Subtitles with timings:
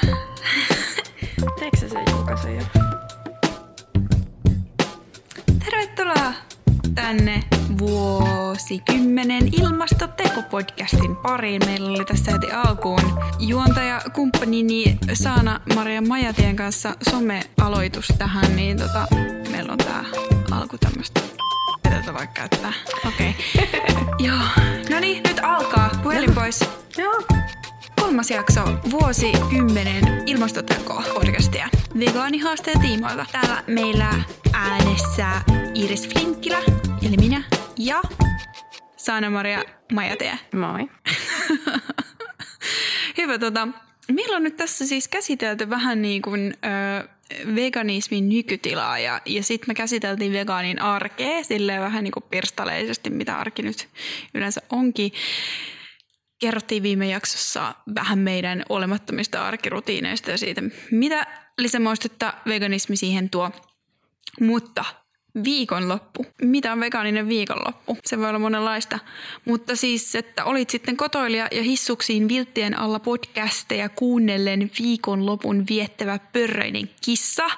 [0.00, 0.20] Tervetuloa.
[1.58, 2.62] Teekö se sen julkaisun jo?
[5.64, 6.32] Tervetuloa
[6.94, 7.44] tänne
[7.78, 11.62] vuosikymmenen ilmastoteko-podcastin pariin.
[11.66, 19.06] Meillä oli tässä heti alkuun juontaja kumppanini Saana Maria Majatien kanssa some-aloitus tähän, niin tota,
[19.50, 20.04] meillä on tää
[20.50, 21.20] alku tämmöstä.
[21.82, 22.72] Tätä vaikka käyttää.
[23.08, 23.34] Okei.
[23.54, 24.04] Okay.
[24.26, 24.38] Joo.
[24.90, 25.90] No niin, nyt alkaa.
[26.02, 26.60] Puhelin pois.
[26.98, 27.22] Joo.
[28.00, 31.68] Kolmas jakso vuosikymmenen ilmastoteko-podcastia
[31.98, 33.26] vegaanihaasteen tiimoilta.
[33.32, 34.14] Täällä meillä
[34.52, 35.26] äänessä
[35.74, 36.58] Iris Flinkkilä,
[37.02, 37.42] eli minä,
[37.78, 38.02] ja
[38.96, 40.38] Saana-Maria Majatie.
[40.54, 40.88] Moi.
[43.18, 43.68] Hyvä, tota,
[44.12, 47.08] meillä on nyt tässä siis käsitelty vähän niin kuin ö,
[47.54, 53.36] veganismin nykytilaa ja, ja sitten me käsiteltiin vegaanin arkea silleen vähän niin kuin pirstaleisesti, mitä
[53.36, 53.88] arki nyt
[54.34, 55.12] yleensä onkin.
[56.40, 61.26] Kerrottiin viime jaksossa vähän meidän olemattomista arkirutiineista ja siitä, mitä
[61.58, 63.50] lisämoistetta veganismi siihen tuo.
[64.40, 64.84] Mutta
[65.44, 66.26] viikonloppu.
[66.42, 67.98] Mitä on vegaaninen viikonloppu?
[68.04, 68.98] Se voi olla monenlaista.
[69.44, 76.90] Mutta siis, että olit sitten kotoilija ja hissuksiin vilttien alla podcasteja kuunnellen viikonlopun viettävä pörröinen
[77.04, 77.50] kissa.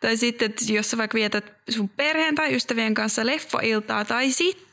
[0.00, 4.71] tai sitten, että jos sä vaikka vietät sun perheen tai ystävien kanssa leffailtaa tai sitten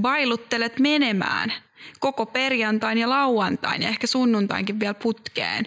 [0.00, 1.52] bailuttelet menemään
[2.00, 5.66] koko perjantain ja lauantain ja ehkä sunnuntainkin vielä putkeen,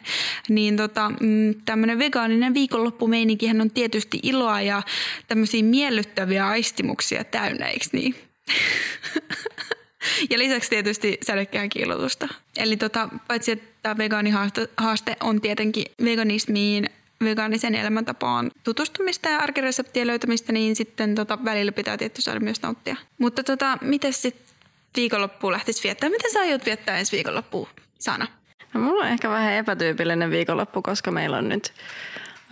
[0.49, 4.81] niin tota, mm, tämmöinen vegaaninen viikonloppumeininkihän on tietysti iloa ja
[5.27, 8.15] tämmöisiä miellyttäviä aistimuksia täynnä, eikö niin?
[10.29, 12.27] Ja lisäksi tietysti sädekehän kiilotusta.
[12.57, 16.89] Eli tota, paitsi että vegaanihaaste on tietenkin veganismiin
[17.23, 22.95] vegaanisen elämäntapaan tutustumista ja arkireseptien löytämistä, niin sitten tota, välillä pitää tietty saada myös nauttia.
[23.17, 24.55] Mutta tota, miten sitten
[24.95, 26.09] viikonloppuun lähtisi viettää?
[26.09, 27.67] Miten sä aiot viettää ensi viikonloppuun,
[27.99, 28.27] Sana?
[28.73, 31.73] No, mulla on ehkä vähän epätyypillinen viikonloppu, koska meillä on nyt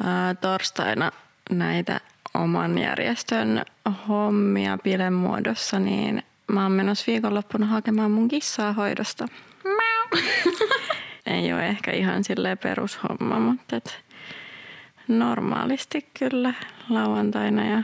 [0.04, 1.12] ää, torstaina
[1.52, 2.02] näitä
[2.34, 3.66] oman järjestön
[4.08, 9.28] hommia pilemuodossa, niin mä oon menossa viikonloppuna hakemaan mun kissaa hoidosta.
[11.26, 14.05] Ei ole ehkä ihan silleen perushomma, mutta et
[15.08, 16.54] normaalisti kyllä
[16.90, 17.84] lauantaina ja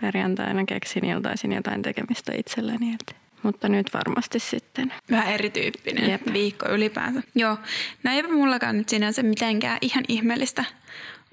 [0.00, 2.94] perjantaina keksin iltaisin jotain tekemistä itselleni.
[2.94, 3.16] Et.
[3.42, 4.92] Mutta nyt varmasti sitten.
[5.10, 6.22] Vähän erityyppinen Jep.
[6.32, 7.22] viikko ylipäänsä.
[7.34, 7.58] Joo,
[8.02, 10.64] no eipä mullakaan nyt sinänsä mitenkään ihan ihmeellistä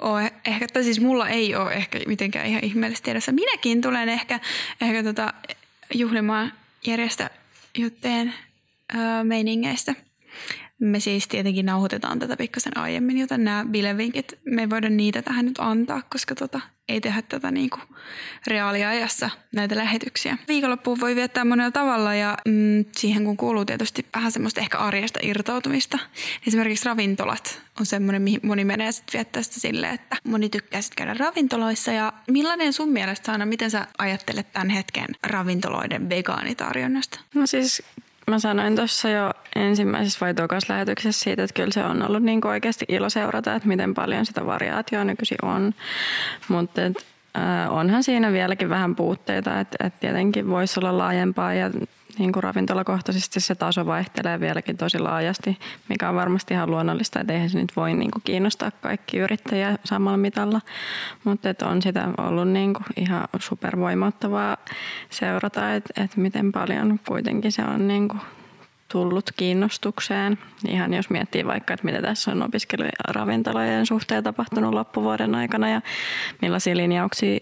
[0.02, 0.34] ole.
[0.46, 3.32] Ehkä, tai siis mulla ei ole ehkä mitenkään ihan ihmeellistä tiedossa.
[3.32, 4.40] Minäkin tulen ehkä,
[4.82, 5.34] ehkä tota
[5.94, 6.54] juhlimaan
[6.88, 7.30] järjestä
[7.78, 8.34] jutteen
[8.96, 9.96] öö, meiningeistä.
[10.82, 15.46] Me siis tietenkin nauhoitetaan tätä pikkasen aiemmin, joten nämä bilevinkit, me ei voida niitä tähän
[15.46, 17.78] nyt antaa, koska tota, ei tehdä tätä niinku
[18.48, 20.38] reaaliajassa näitä lähetyksiä.
[20.48, 25.20] Viikonloppuun voi viettää monella tavalla ja mm, siihen kun kuuluu tietysti vähän semmoista ehkä arjesta
[25.24, 26.00] irtautumista.
[26.48, 30.96] Esimerkiksi ravintolat on semmoinen, mihin moni menee sitten viettää sitä silleen, että moni tykkää sitten
[31.06, 31.92] käydä ravintoloissa.
[31.92, 37.20] Ja millainen sun mielestä Saana, miten sä ajattelet tämän hetken ravintoloiden vegaanitarjonnasta?
[37.36, 37.84] No siis
[38.32, 42.48] mä sanoin tuossa jo ensimmäisessä vai tokassa lähetyksessä siitä, että kyllä se on ollut niin
[42.48, 45.74] oikeasti ilo seurata, että miten paljon sitä variaatioa nykyisin on.
[46.48, 46.82] Mutta
[47.70, 51.72] onhan siinä vieläkin vähän puutteita, että et tietenkin voisi olla laajempaa ja
[52.20, 55.58] niin kuin ravintolakohtaisesti se taso vaihtelee vieläkin tosi laajasti,
[55.90, 59.78] mikä on varmasti ihan luonnollista, että eihän se nyt voi niin kuin kiinnostaa kaikki yrittäjiä
[59.84, 60.62] samalla mitalla,
[61.24, 64.58] mutta on sitä ollut niin kuin ihan supervoimauttavaa
[65.10, 68.22] seurata, että, että miten paljon kuitenkin se on niin kuin
[68.92, 70.38] tullut kiinnostukseen.
[70.68, 75.82] Ihan jos miettii vaikka, että mitä tässä on opiskeluravintolojen suhteen tapahtunut loppuvuoden aikana ja
[76.42, 77.40] millaisia linjauksia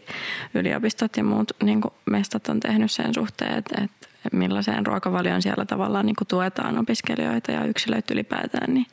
[0.53, 3.88] yliopistot ja muut niin mestat on tehnyt sen suhteen, että
[4.31, 8.85] millaiseen ruokavalioon siellä tavallaan niin kuin tuetaan opiskelijoita ja yksilöitä ylipäätään, niin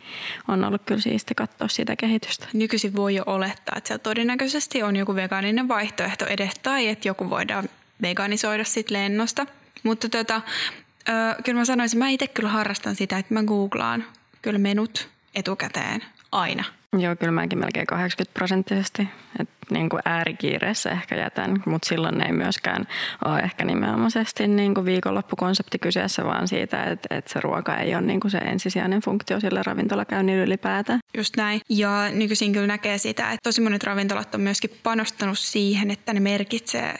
[0.49, 2.47] on ollut kyllä siisti katsoa sitä kehitystä.
[2.53, 7.31] Nykyisin voi jo olettaa, että siellä todennäköisesti on joku vegaaninen vaihtoehto edes tai että joku
[7.31, 7.69] voidaan
[8.03, 9.47] veganisoida sit lennosta.
[9.83, 10.41] Mutta tota,
[11.09, 14.05] ö, kyllä mä sanoisin, mä itse kyllä harrastan sitä, että mä googlaan
[14.43, 16.65] kyllä menut etukäteen aina.
[16.99, 19.09] Joo, kyllä mäkin melkein 80 prosenttisesti.
[19.41, 22.87] Et niin kuin äärikiireessä ehkä jätän, mutta silloin ei myöskään
[23.25, 28.03] ole ehkä nimenomaisesti niin kuin viikonloppukonsepti kyseessä, vaan siitä, että, että se ruoka ei ole
[28.03, 31.01] niin kuin se ensisijainen funktio sille ravintolakäynnille ylipäätään.
[31.17, 31.61] Just näin.
[31.69, 36.21] Ja nykyisin kyllä näkee sitä, että tosi monet ravintolat on myöskin panostanut siihen, että ne
[36.21, 36.95] merkitsee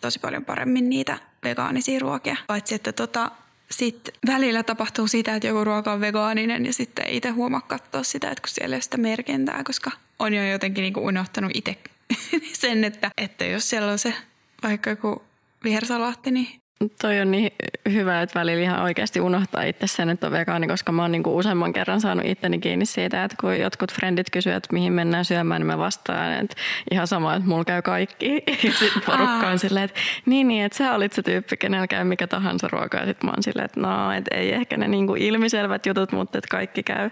[0.00, 2.36] tosi paljon paremmin niitä vegaanisia ruokia.
[2.46, 3.30] Paitsi, että tota,
[3.70, 8.02] sitten välillä tapahtuu sitä, että joku ruoka on vegaaninen ja sitten ei itse huomaa katsoa
[8.02, 11.50] sitä, että kun siellä ei ole sitä merkintää, koska on jo jotenkin niin kuin unohtanut
[11.54, 11.78] itse
[12.52, 14.14] sen, että, että jos siellä on se
[14.62, 15.22] vaikka joku
[15.64, 16.60] vihersalaatti, niin
[17.02, 17.52] Toi on niin
[17.92, 21.22] hyvä, että välillä ihan oikeasti unohtaa itse sen, että on vegaani, koska mä oon niin
[21.26, 25.60] useamman kerran saanut itteni kiinni siitä, että kun jotkut frendit kysyvät, että mihin mennään syömään,
[25.60, 26.56] niin mä vastaan, että
[26.90, 28.42] ihan sama, että mulla käy kaikki.
[28.64, 32.04] Ja sitten porukka on silleen, että niin, niin, että sä olit se tyyppi, kenellä käy
[32.04, 32.98] mikä tahansa ruoka.
[32.98, 36.38] Ja sitten mä oon silleen, että no, että ei ehkä ne niin ilmiselvät jutut, mutta
[36.38, 37.10] että kaikki käy.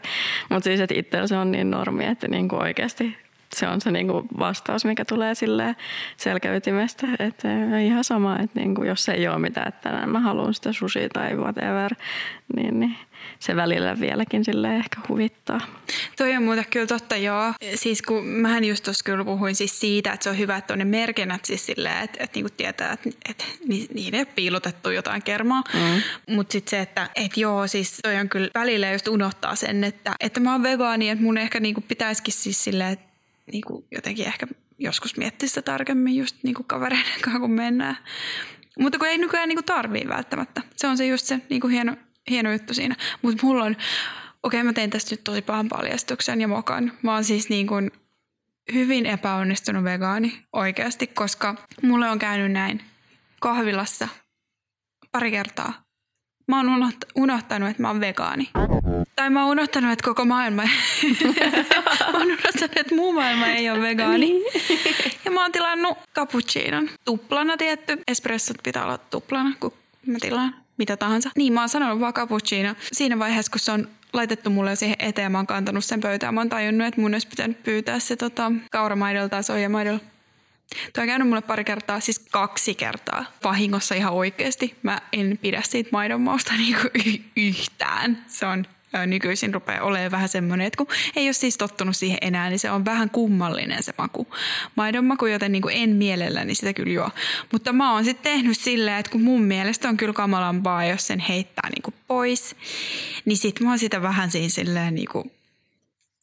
[0.50, 4.27] Mutta siis, että itsellä se on niin normi, että niin oikeasti se on se niinku
[4.39, 5.77] vastaus, mikä tulee sille
[6.17, 7.06] selkäytimestä.
[7.19, 11.35] Että ihan sama, että niinku, jos ei ole mitään, että mä haluan sitä sushi tai
[11.35, 11.95] whatever,
[12.56, 12.97] niin, niin
[13.39, 15.61] se välillä vieläkin sille ehkä huvittaa.
[16.17, 17.53] Toi on muuta kyllä totta, joo.
[17.75, 20.79] Siis kun mähän just tuossa kyllä puhuin siis siitä, että se on hyvä, että on
[20.79, 25.23] ne merkinnät siis silleen, että, että niinku tietää, että, että niihin ei ole piilotettu jotain
[25.23, 25.62] kermaa.
[25.75, 26.03] Mm.
[26.35, 30.12] Mutta sitten se, että, että joo, siis toi on kyllä välillä just unohtaa sen, että,
[30.21, 33.08] että mä oon vegaani, että mun ehkä niinku pitäisikin siis silleen, että
[33.53, 34.47] niin kuin jotenkin ehkä
[34.79, 37.97] joskus miettiä sitä tarkemmin just niin kuin kavereiden kanssa, kun mennään.
[38.79, 40.62] Mutta kun ei nykyään niin kuin tarvii välttämättä.
[40.77, 41.97] Se on se just se niin kuin hieno,
[42.31, 42.97] hieno juttu siinä.
[43.23, 43.77] Mutta mulla on,
[44.43, 46.93] okei okay, mä tein tästä nyt tosi pahan paljastuksen ja mokan.
[47.03, 47.91] Mä oon siis niin kuin
[48.73, 52.81] hyvin epäonnistunut vegaani oikeasti, koska mulle on käynyt näin
[53.41, 54.09] kahvilassa
[55.12, 55.89] pari kertaa
[56.49, 58.50] mä oon unohtanut, että mä oon vegaani.
[59.19, 60.62] Tai mä oon unohtanut, että koko maailma,
[62.12, 64.19] mä oon unohtanut, että muu maailma ei ole vegaani.
[64.19, 64.43] Niin.
[65.25, 66.91] ja mä oon tilannut cappuccinon.
[67.05, 68.03] Tuplana tietty.
[68.09, 69.73] Espressot pitää olla tuplana, kun
[70.06, 71.31] mä tilaan mitä tahansa.
[71.37, 72.75] Niin, mä oon sanonut vaan cappuccino.
[72.93, 76.35] Siinä vaiheessa, kun se on laitettu mulle siihen eteen, mä oon kantanut sen pöytään.
[76.35, 80.00] Mä oon tajunnut, että mun olisi pitänyt pyytää se tota, kauramaidolla tai soijamaidolla
[80.94, 84.75] Tuo on käynyt mulle pari kertaa, siis kaksi kertaa vahingossa ihan oikeasti.
[84.82, 88.25] Mä en pidä siitä maidonmausta niinku y- yhtään.
[88.26, 88.67] Se on
[89.06, 90.87] nykyisin rupeaa olemaan vähän semmoinen, että kun
[91.17, 94.26] ei ole siis tottunut siihen enää, niin se on vähän kummallinen se maku.
[94.76, 97.11] Maidon maku, joten niin kuin en mielelläni sitä kyllä juo.
[97.52, 101.19] Mutta mä oon sitten tehnyt silleen, että kun mun mielestä on kyllä kamalampaa, jos sen
[101.19, 102.56] heittää niin kuin pois,
[103.25, 105.31] niin sit mä oon sitä vähän siinä silleen niin kuin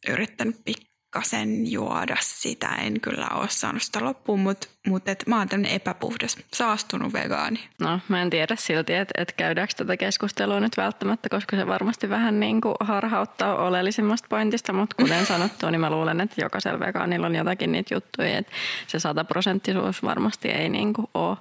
[0.08, 2.68] yrittänyt pik- pikkasen juoda sitä.
[2.68, 7.60] En kyllä ole saanut sitä loppuun, mutta, mutta et mä oon tämmöinen epäpuhdas, saastunut vegaani.
[7.80, 12.10] No mä en tiedä silti, että, että käydäänkö tätä keskustelua nyt välttämättä, koska se varmasti
[12.10, 17.28] vähän niin kuin harhauttaa oleellisimmasta pointista, mutta kuten sanottu, niin mä luulen, että jokaisella vegaanilla
[17.28, 18.52] on jotakin niitä juttuja, että
[18.88, 21.38] se sataprosenttisuus varmasti ei niin kuin ole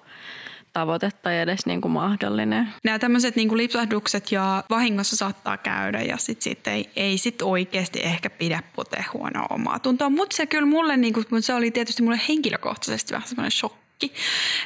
[0.75, 2.69] tavoite tai edes niin kuin mahdollinen.
[2.85, 7.43] Nämä tämmöiset niin kuin lipsahdukset ja vahingossa saattaa käydä ja sit, sit ei, ei sit
[7.43, 10.11] oikeasti ehkä pidä pote huonoa omaa tuntoa.
[10.11, 14.13] Mutta se kyllä mulle, niin kuin, se oli tietysti mulle henkilökohtaisesti vähän semmoinen shokki.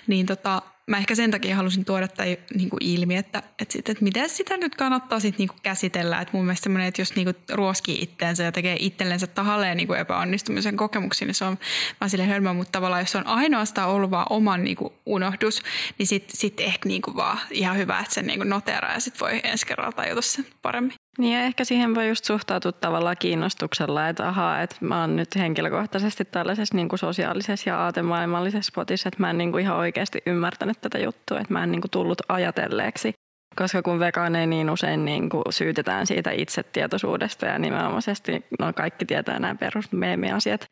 [0.07, 3.89] Niin tota, mä ehkä sen takia halusin tuoda tai niin kuin ilmi, että, että, sit,
[3.89, 6.21] että miten sitä nyt kannattaa sit niin kuin käsitellä.
[6.21, 9.87] Että mun mielestä semmoinen, että jos niin kuin ruoskii itteensä ja tekee itsellensä tahalleen niin
[9.87, 11.59] kuin epäonnistumisen kokemuksia, niin se on
[12.01, 15.63] vaan sille hölmö, mutta tavallaan jos on ainoastaan ollut vaan oman niin kuin unohdus,
[15.99, 19.01] niin sitten sit ehkä niin kuin vaan ihan hyvä, että sen niin kuin noteraa ja
[19.01, 20.95] sitten voi ensi kerralla tajuta sen paremmin.
[21.19, 25.37] Niin ja ehkä siihen voi just suhtautua tavallaan kiinnostuksella, että ahaa, että mä oon nyt
[25.37, 30.23] henkilökohtaisesti tällaisessa niin kuin sosiaalisessa ja aatemaailmallisessa spotissa, että mä en niin kuin ihan oikeasti
[30.27, 33.13] ymmärtänyt tätä juttua, että mä en niin kuin tullut ajatelleeksi.
[33.57, 39.39] Koska kun vegaaneja niin usein niin kuin syytetään siitä itsetietoisuudesta ja nimenomaisesti no kaikki tietää
[39.39, 40.67] nämä perusmeemiasiat,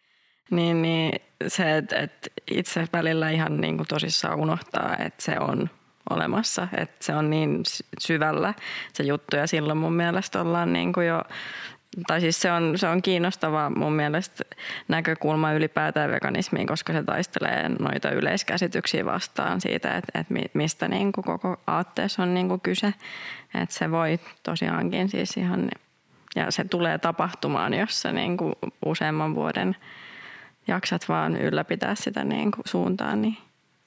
[0.51, 1.13] niin, niin
[1.47, 2.09] se, että,
[2.51, 5.71] itse välillä ihan niin kuin tosissaan unohtaa, että se on
[6.11, 6.69] olemassa.
[6.77, 7.63] Että se on niin
[8.01, 8.55] syvällä
[8.93, 11.23] se juttu ja silloin mun mielestä ollaan niin kuin jo
[12.07, 14.45] tai siis se on, se on kiinnostava mun mielestä
[14.89, 21.25] näkökulma ylipäätään veganismiin, koska se taistelee noita yleiskäsityksiä vastaan siitä, että, että mistä niin kuin
[21.25, 22.95] koko aatteessa on niin kuin kyse.
[23.63, 25.69] Että se voi tosiaankin siis ihan,
[26.37, 29.77] ja se tulee tapahtumaan, jos sä niin kuin useamman vuoden
[30.69, 33.39] jaksat vaan ylläpitää sitä niin kuin suuntaan, niin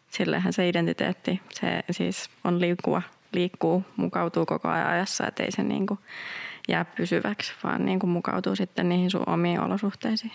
[0.10, 3.02] sillehän se identiteetti, se siis on liikkua,
[3.34, 6.00] liikkuu, mukautuu koko ajan ajassa, että ei se niin kuin
[6.68, 10.32] jää pysyväksi, vaan niin kuin mukautuu sitten niihin sun omiin olosuhteisiin.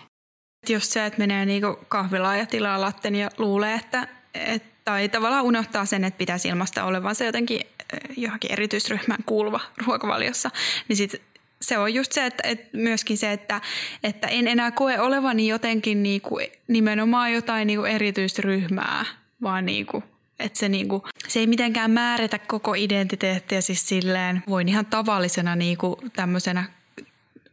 [0.69, 5.43] Just se, että menee niin kahvilaan ja tilaa latten ja luulee, että, että tai tavallaan
[5.43, 10.49] unohtaa sen, että pitäisi ilmasta olevansa jotenkin eh, johonkin erityisryhmään kuuluva ruokavaliossa,
[10.87, 11.21] niin sit
[11.61, 13.61] se on just se, että, että myöskin se, että,
[14.03, 19.05] että en enää koe olevani jotenkin niin kuin nimenomaan jotain niin kuin erityisryhmää,
[19.41, 20.03] vaan niin kuin,
[20.39, 25.55] että se, niin kuin, se ei mitenkään määritä koko identiteettiä siis silleen, voin ihan tavallisena
[25.55, 26.65] niin kuin tämmöisenä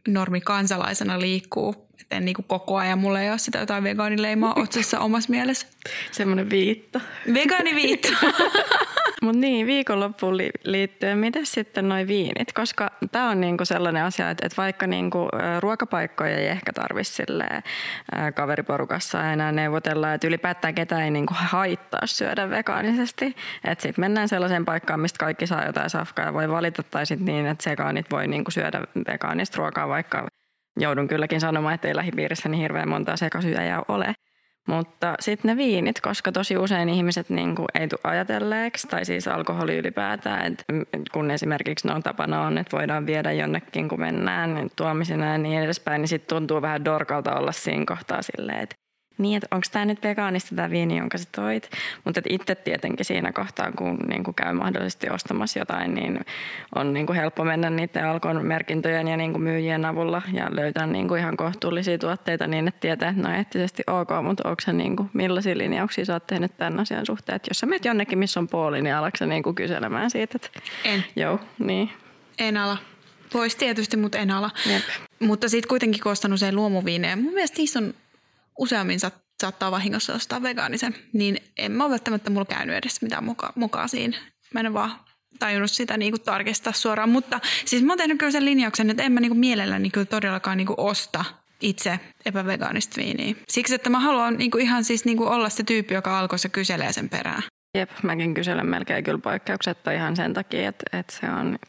[0.07, 1.82] normikansalaisena liikkuu.
[2.03, 5.67] Että en niin kuin koko ajan, mulla ei ole sitä jotain vegaanileimaa otsassa omassa mielessä.
[6.11, 7.01] Semmoinen viitta.
[7.33, 8.09] Vegaaniviitta.
[9.23, 12.53] Mutta niin, viikonloppuun li- liittyen, miten sitten noin viinit?
[12.53, 15.29] Koska tämä on niinku sellainen asia, että, et vaikka niinku,
[15.59, 17.23] ruokapaikkoja ei ehkä tarvitse
[18.35, 23.35] kaveriporukassa enää neuvotella, että ylipäätään ketään ei niinku haittaa syödä vegaanisesti.
[23.63, 27.25] Että sitten mennään sellaiseen paikkaan, mistä kaikki saa jotain safkaa ja voi valita, tai sitten
[27.25, 30.27] niin, että sekaanit voi niinku syödä vegaanista ruokaa, vaikka
[30.79, 34.13] joudun kylläkin sanomaan, että ei lähipiirissä niin hirveän montaa sekasyöjää ole.
[34.67, 39.27] Mutta sitten ne viinit, koska tosi usein ihmiset niin kuin ei tule ajatelleeksi, tai siis
[39.27, 40.63] alkoholi ylipäätään, että
[41.13, 45.63] kun esimerkiksi no, tapana on, että voidaan viedä jonnekin, kun mennään niin tuomisena ja niin
[45.63, 48.75] edespäin, niin sitten tuntuu vähän dorkalta olla siinä kohtaa silleen, että
[49.17, 51.69] niin, että onko tämä nyt vegaanista tämä viini, jonka sä toit.
[52.03, 56.19] Mutta itse tietenkin siinä kohtaa, kun niin kuin käy mahdollisesti ostamassa jotain, niin
[56.75, 60.87] on niin kuin helppo mennä niiden alkon merkintöjen ja niin kuin myyjien avulla ja löytää
[60.87, 64.61] niin kuin ihan kohtuullisia tuotteita niin, että tietää, että ne on eettisesti ok, mutta onko
[64.61, 67.35] se niin kuin, millaisia linjauksia sä oot tehnyt tämän asian suhteen.
[67.35, 70.33] Että jos sä menet jonnekin, missä on puoli, niin alatko sä niin kuin kyselemään siitä,
[70.35, 71.05] että en.
[71.15, 71.89] Joo, niin.
[72.39, 72.77] En ala.
[73.33, 74.49] Voisi tietysti, mutta en ala.
[74.65, 74.83] Jep.
[75.19, 77.15] Mutta sitten kuitenkin koostanut usein luomuviinejä.
[77.15, 77.93] Mun mielestä niissä on
[78.57, 83.23] useammin saat, saattaa vahingossa ostaa vegaanisen, niin en mä ole välttämättä mulla käynyt edes mitään
[83.23, 84.17] muka, mukaan siinä.
[84.53, 84.99] Mä en vaan
[85.39, 89.11] tajunnut sitä niinku tarkistaa suoraan, mutta siis mä oon tehnyt kyllä sen linjauksen, että en
[89.11, 91.25] mä niinku mielelläni kyllä todellakaan niinku osta
[91.61, 93.35] itse epävegaanista viiniä.
[93.49, 97.09] Siksi, että mä haluan niinku ihan siis niinku olla se tyyppi, joka alkoissa kyselee sen
[97.09, 97.43] perään.
[97.77, 101.59] Jep, mäkin kyselen melkein kyllä poikkeuksetta ihan sen takia, että, että se on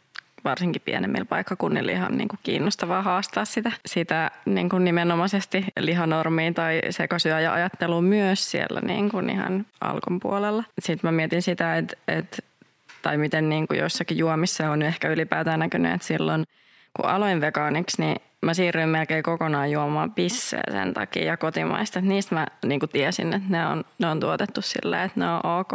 [0.44, 6.80] varsinkin pienemmillä paikkakunnilla ihan niin kuin kiinnostavaa haastaa sitä, sitä niin kuin nimenomaisesti lihanormiin tai
[6.90, 10.64] sekasyöjä-ajatteluun myös siellä niin kuin ihan alkon puolella.
[10.78, 12.38] Sitten mä mietin sitä, että, että
[13.02, 16.44] tai miten niin kuin jossakin juomissa on ehkä ylipäätään näkynyt, että silloin
[16.96, 21.98] kun aloin vegaaniksi, niin mä siirryin melkein kokonaan juomaan pisseä sen takia ja kotimaista.
[21.98, 25.30] Että niistä mä niin kuin tiesin, että ne on, ne on tuotettu silleen, että ne
[25.30, 25.72] on ok.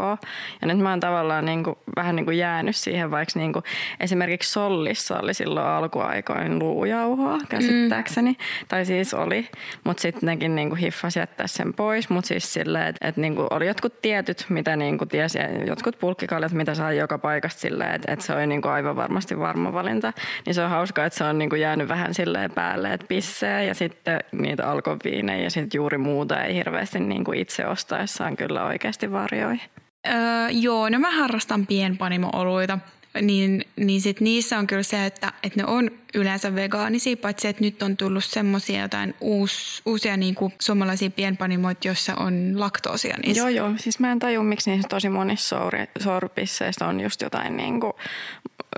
[0.61, 3.63] Ja nyt mä oon tavallaan niin kuin, vähän niin kuin jäänyt siihen, vaikka niin kuin,
[3.99, 8.31] esimerkiksi Sollissa oli silloin alkuaikoin luujauhoa käsittääkseni.
[8.31, 8.37] Mm.
[8.67, 9.49] Tai siis oli,
[9.83, 12.09] mutta sitten nekin niin kuin hiffasi jättää sen pois.
[12.09, 15.99] Mutta siis silleen, että, että niin kuin oli jotkut tietyt, mitä niin kuin tiesi, jotkut
[15.99, 19.73] pulkkikaljat, mitä sai joka paikasta silleen, että, että se oli niin kuin aivan varmasti varma
[19.73, 20.13] valinta.
[20.45, 23.65] Niin se on hauskaa, että se on niin kuin jäänyt vähän silleen päälle, että pissee
[23.65, 28.65] ja sitten niitä alkoviinejä ja sitten juuri muuta ei hirveästi niin kuin itse ostaessaan kyllä
[28.65, 29.59] oikeasti varjoi.
[30.07, 30.13] Öö,
[30.49, 32.79] joo, no mä harrastan pienpanimo-oluita,
[33.21, 37.63] niin, niin sit niissä on kyllä se, että, että ne on yleensä vegaanisia, paitsi että
[37.63, 43.41] nyt on tullut semmoisia jotain uus, uusia niin kuin suomalaisia pienpanimoita, joissa on laktoosia niissä.
[43.41, 43.73] Joo, joo.
[43.77, 45.59] Siis mä en tajua, miksi niissä tosi monissa
[45.99, 47.93] sorpisseista on just jotain niin kuin,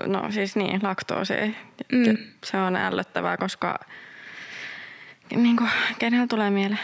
[0.06, 1.46] no siis niin, laktoosia.
[1.92, 2.16] Mm.
[2.44, 3.78] Se on ällöttävää, koska
[5.36, 6.80] niin kuin, kenellä tulee mieleen?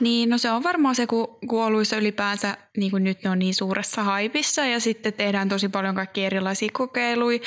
[0.00, 3.38] Niin, no se on varmaan se, kun, kun oluissa ylipäänsä, niin kuin nyt ne on
[3.38, 7.38] niin suuressa haipissa ja sitten tehdään tosi paljon kaikkia erilaisia kokeiluja.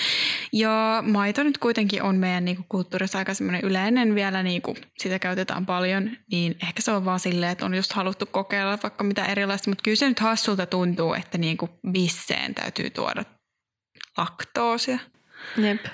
[0.53, 4.77] Ja maito nyt kuitenkin on meidän niin kuin, kulttuurissa aika semmoinen yleinen vielä, niin kuin
[4.97, 9.03] sitä käytetään paljon, niin ehkä se on vaan silleen, että on just haluttu kokeilla vaikka
[9.03, 13.23] mitä erilaista, mutta kyllä se nyt hassulta tuntuu, että niin kuin bisseen täytyy tuoda
[14.19, 14.99] laktoosia.
[15.57, 15.85] Jep.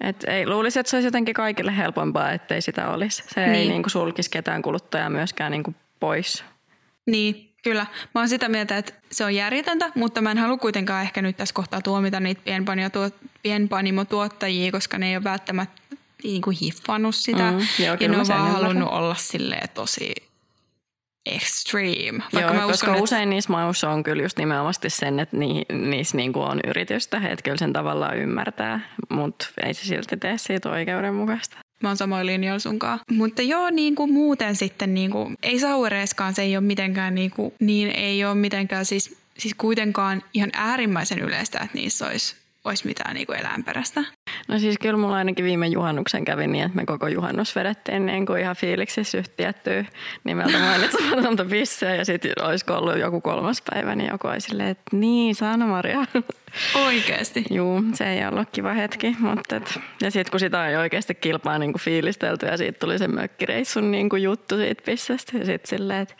[0.00, 3.22] Et ei, luulisi, että se olisi jotenkin kaikille helpompaa, ettei sitä olisi.
[3.26, 3.54] Se niin.
[3.54, 6.44] ei niin kuin sulkisi ketään kuluttajaa myöskään niin kuin pois.
[7.06, 7.86] Niin, kyllä.
[8.14, 11.36] Mä oon sitä mieltä, että se on järjetöntä, mutta mä en halua kuitenkaan ehkä nyt
[11.36, 12.42] tässä kohtaa tuomita niitä
[13.42, 15.82] pienpanimotuottajia, koska ne ei ole välttämättä
[16.24, 17.50] niin kuin hiffannut sitä.
[17.50, 20.14] Mm, joo, ja ne on vaan halunnut olla silleen tosi
[21.26, 22.22] extreme.
[22.32, 25.62] Vaikka Joo, mä koska uskon, usein niissä maussa on kyllä just nimenomaan sen, että ni,
[25.72, 30.70] niissä niinku on yritystä, että kyllä sen tavallaan ymmärtää, mutta ei se silti tee siitä
[30.70, 31.56] oikeudenmukaista.
[31.82, 33.00] Mä oon samoin linjoilla sunkaan.
[33.10, 37.30] Mutta joo, niin kuin muuten sitten, niin kuin, ei sauereiskaan se ei ole mitenkään, niin,
[37.30, 42.36] kuin, niin ei ole mitenkään siis, siis kuitenkaan ihan äärimmäisen yleistä, että niissä olisi
[42.68, 44.04] olisi mitään niin kuin eläinperäistä.
[44.48, 48.26] No siis kyllä mulla ainakin viime juhannuksen kävi niin, että me koko juhannus vedettiin niin
[48.26, 49.84] kuin ihan fiiliksissä yhtiettyä
[50.24, 54.96] nimeltä mainitsematonta pisseä ja sitten olisiko ollut joku kolmas päivä, niin joku olisi silleen, että
[54.96, 56.04] niin, Sanna-Maria.
[56.74, 57.44] Oikeasti?
[57.50, 59.16] Juu, se ei ollut kiva hetki.
[59.18, 62.98] Mutta et, ja sitten kun sitä ei oikeasti kilpaa niin kuin fiilistelty ja siitä tuli
[62.98, 66.14] se mökkireissun niin kuin juttu siitä pissestä ja sitten silleen, että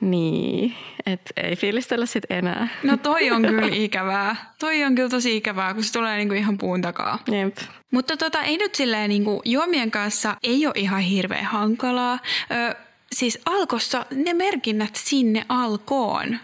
[0.00, 0.74] niin,
[1.06, 2.68] että ei fiilistellä sitten enää.
[2.82, 4.36] No toi on kyllä ikävää.
[4.58, 7.18] Toi on kyllä tosi ikävää, kun se tulee niin kuin ihan puun takaa.
[7.30, 7.56] Jep.
[7.90, 12.18] Mutta tota, ei nyt silleen niin kuin juomien kanssa ei ole ihan hirveän hankalaa.
[12.50, 12.74] Ö,
[13.12, 16.38] siis alkossa ne merkinnät sinne alkoon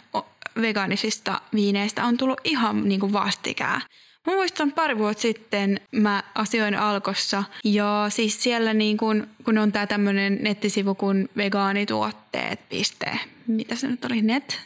[0.62, 3.82] vegaanisista viineistä on tullut ihan niin kuin vastikään.
[4.26, 9.72] Mä muistan pari vuotta sitten mä asioin Alkossa ja siis siellä niin kun, kun on
[9.72, 14.60] tää tämmönen nettisivu kuin vegaanituotteet.me mitä se nyt oli, net.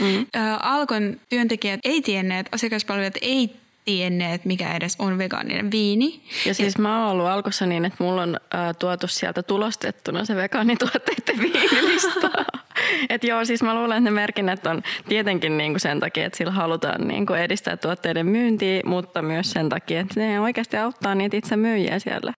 [0.00, 0.26] Mm.
[0.62, 6.22] Alkon työntekijät ei tienneet, asiakaspalvelijat ei tienneet, mikä edes on vegaaninen viini.
[6.46, 10.24] Ja siis ja, mä oon ollut alkossa niin, että mulla on äh, tuotu sieltä tulostettuna
[10.24, 12.30] se vegaanituotteiden viinilista.
[13.10, 16.52] Et joo, siis mä luulen, että ne merkinnät on tietenkin niinku sen takia, että sillä
[16.52, 21.56] halutaan niinku edistää tuotteiden myyntiä, mutta myös sen takia, että ne oikeasti auttaa niitä itse
[21.56, 22.32] myyjiä siellä.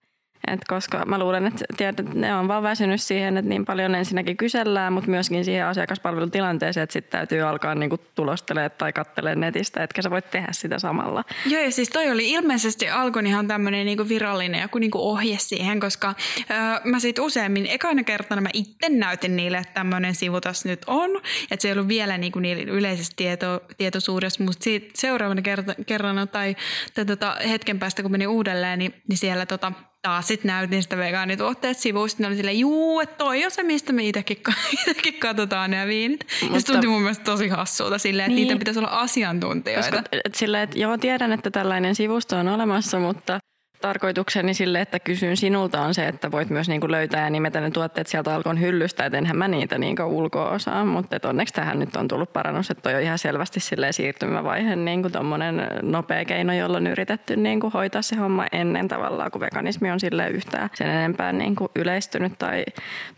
[0.47, 4.37] Et koska mä luulen, että tiedät, ne on vaan väsynyt siihen, että niin paljon ensinnäkin
[4.37, 10.01] kysellään, mutta myöskin siihen asiakaspalvelutilanteeseen, että sitten täytyy alkaa niinku tulostelemaan tai katselemaan netistä, etkä
[10.01, 11.23] sä voit tehdä sitä samalla.
[11.45, 15.79] Joo, ja siis toi oli ilmeisesti alkoi ihan tämmöinen niinku virallinen joku niinku ohje siihen,
[15.79, 16.15] koska
[16.51, 20.81] öö, mä siitä useammin, ekana kertana mä itse näytin niille, että tämmöinen sivu tässä nyt
[20.87, 21.09] on,
[21.51, 25.41] että se ei ollut vielä niinku niillä yleisessä tieto, tietoisuudessa, mutta seuraavana
[25.85, 26.55] kerrana tai,
[26.93, 29.71] tai tota, hetken päästä, kun meni uudelleen, niin, niin siellä tota,
[30.03, 33.93] taas sitten näytin sitä vegaanituotteet sivusta, niin oli silleen, juu, että toi on se, mistä
[33.93, 34.37] me itsekin,
[34.73, 36.25] itsekin katsotaan nämä viinit.
[36.41, 38.47] Mutta, ja se tunti mun mielestä tosi hassulta silleen, että niin.
[38.47, 39.91] niitä pitäisi olla asiantuntijoita.
[39.91, 43.39] Koska, et silleen, että joo, tiedän, että tällainen sivusto on olemassa, mutta
[43.83, 47.71] tarkoitukseni sille, että kysyn sinulta on se, että voit myös niinku löytää ja nimetä ne
[47.71, 51.95] tuotteet sieltä alkon hyllystä, että enhän mä niitä niinku ulkoa osaa, mutta onneksi tähän nyt
[51.95, 53.59] on tullut parannus, että toi on ihan selvästi
[53.91, 59.41] siirtymävaihe niinku tommonen nopea keino, jolla on yritetty niinku hoitaa se homma ennen tavallaan, kun
[59.41, 62.65] veganismi on sille yhtään sen enempää niinku yleistynyt tai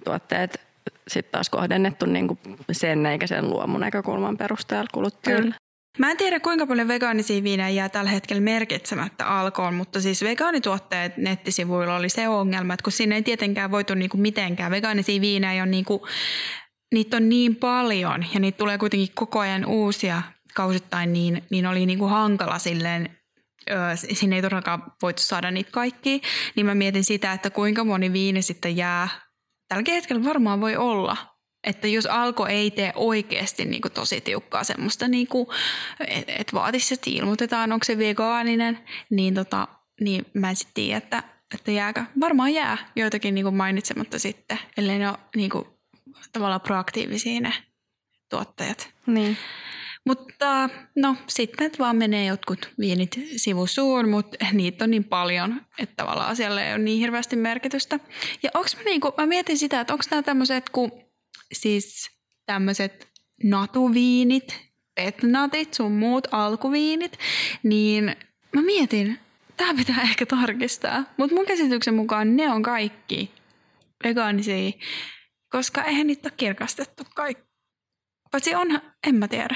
[0.05, 0.61] tuotteet
[1.07, 2.37] sitten taas kohdennettu niinku
[2.71, 5.55] sen eikä sen luomunäkökulman perusteella kuluttajille.
[5.97, 11.17] Mä en tiedä kuinka paljon vegaanisia viinejä jää tällä hetkellä merkitsemättä alkoon, mutta siis vegaanituotteet
[11.17, 14.71] nettisivuilla oli se ongelma, että kun sinne ei tietenkään voitu niinku mitenkään.
[14.71, 16.07] Vegaanisia viinejä on niinku,
[16.93, 20.21] niitä on niin paljon ja niitä tulee kuitenkin koko ajan uusia
[20.53, 23.17] kausittain, niin, niin oli niinku hankala silleen
[24.13, 26.21] sinne ei todellakaan voitu saada niitä kaikki,
[26.55, 29.09] niin mä mietin sitä, että kuinka moni viini sitten jää.
[29.67, 31.34] Tällä hetkellä varmaan voi olla
[31.65, 35.27] että jos alko ei tee oikeasti niin kuin tosi tiukkaa semmoista, niin
[36.07, 38.79] että et vaatisi, että ilmoitetaan, onko se vegaaninen,
[39.09, 39.67] niin, tota,
[40.01, 42.03] niin mä en sitten tiedä, että, että jääkö.
[42.19, 45.65] Varmaan jää joitakin niin kuin mainitsematta sitten, ellei ne ole niin kuin,
[46.33, 47.53] tavallaan proaktiivisia ne
[48.29, 48.89] tuottajat.
[49.07, 49.37] Niin.
[50.05, 56.29] Mutta no sitten vaan menee jotkut viinit sivusuun, mutta niitä on niin paljon, että tavallaan
[56.29, 57.99] asialle ei ole niin hirveästi merkitystä.
[58.43, 61.04] Ja onks mä, niinku, mä mietin sitä, että onko nämä tämmöiset, kun
[61.53, 62.09] siis
[62.45, 63.07] tämmöiset
[63.43, 64.59] natuviinit,
[64.95, 67.19] petnatit, sun muut alkuviinit,
[67.63, 68.15] niin
[68.55, 69.19] mä mietin,
[69.57, 71.03] tämä pitää ehkä tarkistaa.
[71.17, 73.31] Mutta mun käsityksen mukaan ne on kaikki
[74.03, 74.71] vegaanisia,
[75.49, 77.45] koska eihän niitä ole kirkastettu kaikki.
[78.31, 79.55] Paitsi on, en mä tiedä.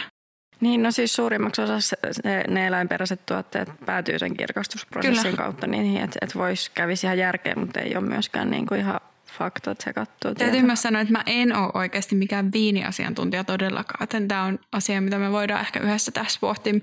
[0.61, 5.37] Niin, no siis suurimmaksi osassa ne, ne eläinperäiset tuotteet päätyy sen kirkastusprosessin Kyllä.
[5.37, 8.99] kautta niin, että et vois kävisi ihan järkeä, mutta ei ole myöskään niin kuin ihan
[9.39, 10.35] faktat sekattua.
[10.35, 14.07] Täytyy myös sanoa, että mä en ole oikeasti mikään viiniasiantuntija todellakaan.
[14.27, 16.73] Tämä on asia, mitä me voidaan ehkä yhdessä tässä pohtia.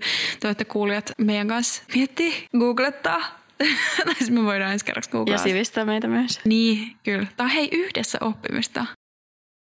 [0.41, 3.21] Toivotte kuulijat meidän kanssa miettiä, googlettaa.
[4.05, 5.35] tai me voidaan ensi kerraksi googlaa.
[5.35, 6.41] Ja sivistää meitä myös.
[6.45, 7.27] Niin, kyllä.
[7.37, 8.87] Tämä on hei yhdessä oppimista.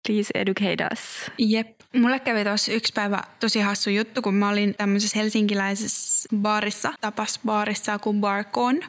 [0.06, 1.30] Please educate us.
[1.38, 1.80] Jep.
[1.94, 7.98] Mulle kävi tuossa yksi päivä tosi hassu juttu, kun mä olin tämmöisessä helsinkiläisessä baarissa, tapasbaarissa
[7.98, 8.80] kuin Barcon,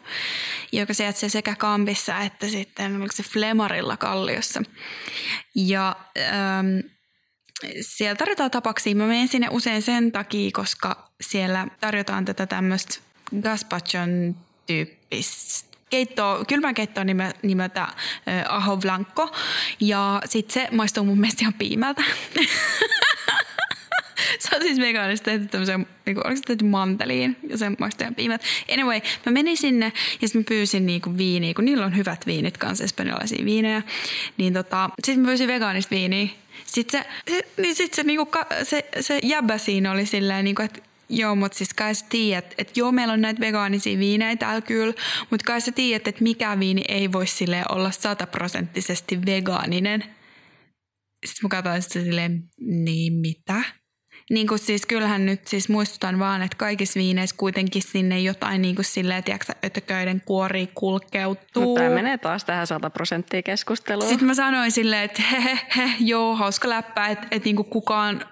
[0.71, 4.63] joka sijaitsee sekä Kampissa että sitten oliko se Flemarilla Kalliossa.
[5.55, 6.79] Ja ähm,
[7.81, 8.95] siellä tarjotaan tapaksia.
[8.95, 12.99] Mä menen sinne usein sen takia, koska siellä tarjotaan tätä tämmöistä
[13.41, 14.35] gazpachon
[14.67, 17.03] tyyppistä keittoa, kylmää keittoa
[17.43, 17.93] nimeltä äh,
[18.49, 19.31] Aho Blanco.
[19.79, 22.03] Ja sit se maistuu mun mielestä ihan piimältä.
[24.39, 28.03] se on siis vegaanista tehty tämmöisen, niin kuin, oliko se tehty manteliin ja se maistuu
[28.03, 28.41] ihan piimät.
[28.73, 32.57] Anyway, mä menin sinne ja sitten mä pyysin niinku viiniä, kun niillä on hyvät viinit
[32.57, 33.81] kanssa, espanjalaisia viinejä.
[34.37, 36.27] Niin tota, sitten mä pyysin vegaanista viiniä.
[36.65, 38.27] Sitten se, se, niin sit se, niinku,
[38.63, 42.73] se, se jäbä siinä oli silleen, niinku, että Joo, mutta siis kai sä tiedät, että
[42.75, 44.93] joo, meillä on näitä vegaanisia viinejä täällä kyllä,
[45.29, 50.03] mutta kai sä tiedät, että mikä viini ei voi sille olla sataprosenttisesti vegaaninen.
[51.25, 53.61] Sitten mä katsoin sitä silleen, niin mitä?
[54.29, 58.75] Niin kuin siis kyllähän nyt siis muistutan vaan, että kaikissa viineissä kuitenkin sinne jotain niin
[58.75, 61.63] kuin silleen, tiedätkö, ötököiden kuori kulkeutuu.
[61.63, 64.09] Mutta tämä menee taas tähän 100 prosenttia keskusteluun.
[64.09, 67.69] Sitten mä sanoin silleen, että he, he, he joo, hauska läppä, että, että niin kuin
[67.69, 68.25] kukaan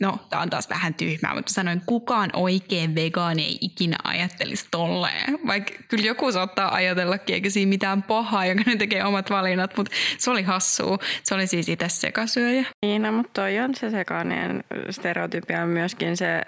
[0.00, 5.38] no tämä on taas vähän tyhmää, mutta sanoin, kukaan oikein vegaani ei ikinä ajattelisi tolleen.
[5.46, 9.92] Vaikka kyllä joku saattaa ajatellakin, eikä siinä mitään pahaa, joka ne tekee omat valinnat, mutta
[10.18, 10.98] se oli hassua.
[11.22, 12.64] Se oli siis itse sekasyöjä.
[12.82, 16.42] Niin, no, mutta toi on se sekainen stereotypia myöskin se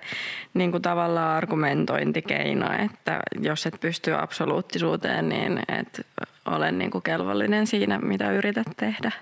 [0.54, 6.06] niin kuin tavallaan argumentointikeino, että jos et pysty absoluuttisuuteen, niin et
[6.46, 9.12] ole niin kuin kelvollinen siinä, mitä yrität tehdä.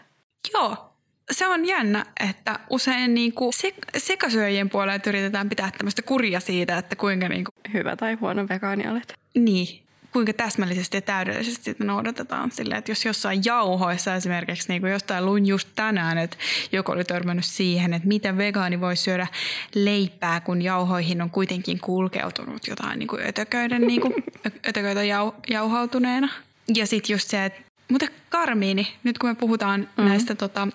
[0.55, 0.90] Joo,
[1.31, 6.79] se on jännä, että usein niin kuin sek- sekasyöjien puolella yritetään pitää tämmöistä kuria siitä,
[6.79, 9.15] että kuinka niin kuin, Hyvä tai huono vegaani olet.
[9.35, 12.51] niin, kuinka täsmällisesti ja täydellisesti sitä noudatetaan.
[12.51, 16.37] Sillä, että jos jossain jauhoissa esimerkiksi, niin kuin jostain luin just tänään, että
[16.73, 19.27] joku oli törmännyt siihen, että miten vegaani voi syödä
[19.75, 24.15] leipää, kun jauhoihin on kuitenkin kulkeutunut jotain niin kuin ötököiden, niin kuin,
[24.69, 26.29] ötököitä jau, jauhautuneena.
[26.75, 30.05] Ja sitten just se, että mutta karmiini, nyt kun me puhutaan mm-hmm.
[30.05, 30.69] näistä tota,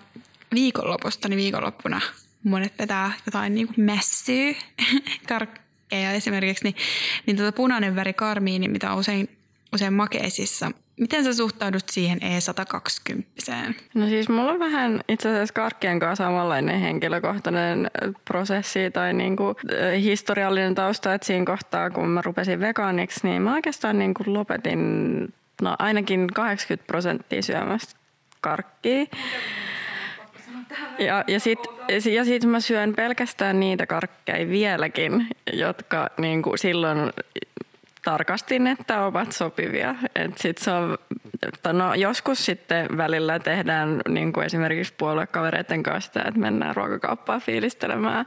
[0.53, 2.01] viikonlopusta, niin viikonloppuna
[2.43, 4.53] monet vetää jotain niin kuin mässyä,
[5.29, 6.75] karkkeja esimerkiksi, niin,
[7.25, 9.29] niin tota punainen väri karmiini, mitä on usein,
[9.73, 10.71] usein makeisissa.
[10.99, 13.73] Miten sä suhtaudut siihen E120?
[13.93, 17.91] No siis mulla on vähän itse asiassa karkkien kanssa samanlainen henkilökohtainen
[18.25, 19.55] prosessi tai niinku,
[20.01, 24.79] historiallinen tausta, että siinä kohtaa kun mä rupesin vegaaniksi, niin mä oikeastaan niinku lopetin
[25.62, 27.95] no ainakin 80 prosenttia syömästä
[28.41, 29.05] karkkia.
[30.99, 31.73] Ja, ja sitten
[32.13, 37.13] ja sit mä syön pelkästään niitä karkkeja vieläkin, jotka niin kuin silloin
[38.05, 39.95] tarkastin, että ovat sopivia.
[40.15, 40.97] Et sit se on,
[41.73, 48.25] no, joskus sitten välillä tehdään niin kuin esimerkiksi puoluekavereiden kanssa, että mennään ruokakauppaan fiilistelemään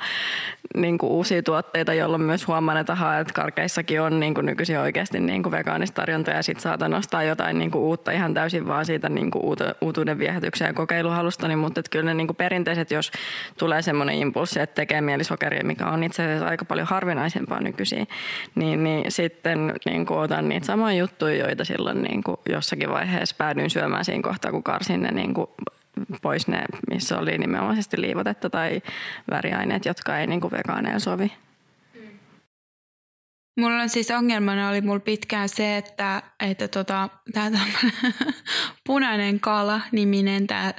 [0.77, 4.79] niin kuin uusia tuotteita, jolloin myös huomaan, että, aha, että karkeissakin on niin kuin nykyisin
[4.79, 8.69] oikeasti niin kuin vegaanista tarjontaa ja sitten saatan nostaa jotain niin kuin uutta ihan täysin
[8.69, 9.43] vaan siitä niin kuin
[9.81, 13.13] uutuuden viehätyksen ja kokeiluhalusta, niin, mutta kyllä ne niin kuin perinteiset, jos
[13.59, 18.09] tulee semmoinen impulssi, että tekee mieli sokeria, mikä on itse asiassa aika paljon harvinaisempaa nykyisin,
[18.55, 23.37] niin, niin sitten niin kuin otan niitä samoja juttuja, joita silloin niin kuin jossakin vaiheessa
[23.39, 25.47] päädyin syömään siinä kohtaa, kun karsin ne niin kuin
[26.23, 28.83] pois ne, missä oli nimenomaisesti liivotetta tai
[29.31, 31.33] väriaineet, jotka ei niin kuin vegaaneille sovi.
[33.59, 37.59] Mulla on siis ongelmana oli mulla pitkään se, että, että tota, tämä
[38.87, 40.75] punainen kala niminen tämä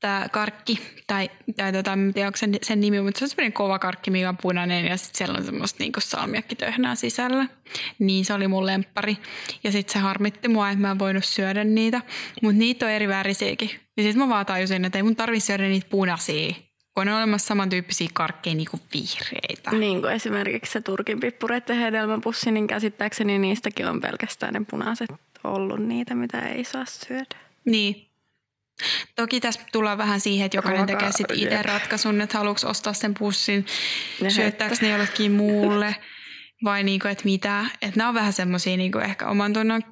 [0.00, 3.52] tää karkki, tai, tai tota, en tiedä onko sen, sen nimi, mutta se on semmoinen
[3.52, 7.46] kova karkki, mikä on punainen ja sitten siellä on semmoista niinku salmiakkitöhnää sisällä.
[7.98, 9.16] Niin se oli mun lemppari.
[9.64, 12.02] Ja sitten se harmitti mua, että mä en voinut syödä niitä,
[12.42, 13.70] mutta niitä on eri värisiäkin.
[13.96, 16.67] Ja sitten mä vaan tajusin, että ei mun tarvitse syödä niitä punaisia
[17.00, 19.70] on olemassa samantyyppisiä karkkeja niin kuin vihreitä.
[19.70, 25.10] Niin kuin esimerkiksi se Turkin pippureiden hedelmäpussi, niin käsittääkseni niistäkin on pelkästään ne punaiset
[25.44, 27.36] ollut niitä, mitä ei saa syödä.
[27.64, 28.08] Niin.
[29.16, 32.92] Toki tässä tullaan vähän siihen, että jokainen Ruoka, tekee sitten itse ratkaisun, että haluatko ostaa
[32.92, 33.66] sen pussin,
[34.28, 35.96] syöttääkö ne jollekin muulle
[36.64, 37.64] vai niinku, että mitä.
[37.82, 39.82] Että nämä on vähän semmoisia niinku ehkä oman tunnon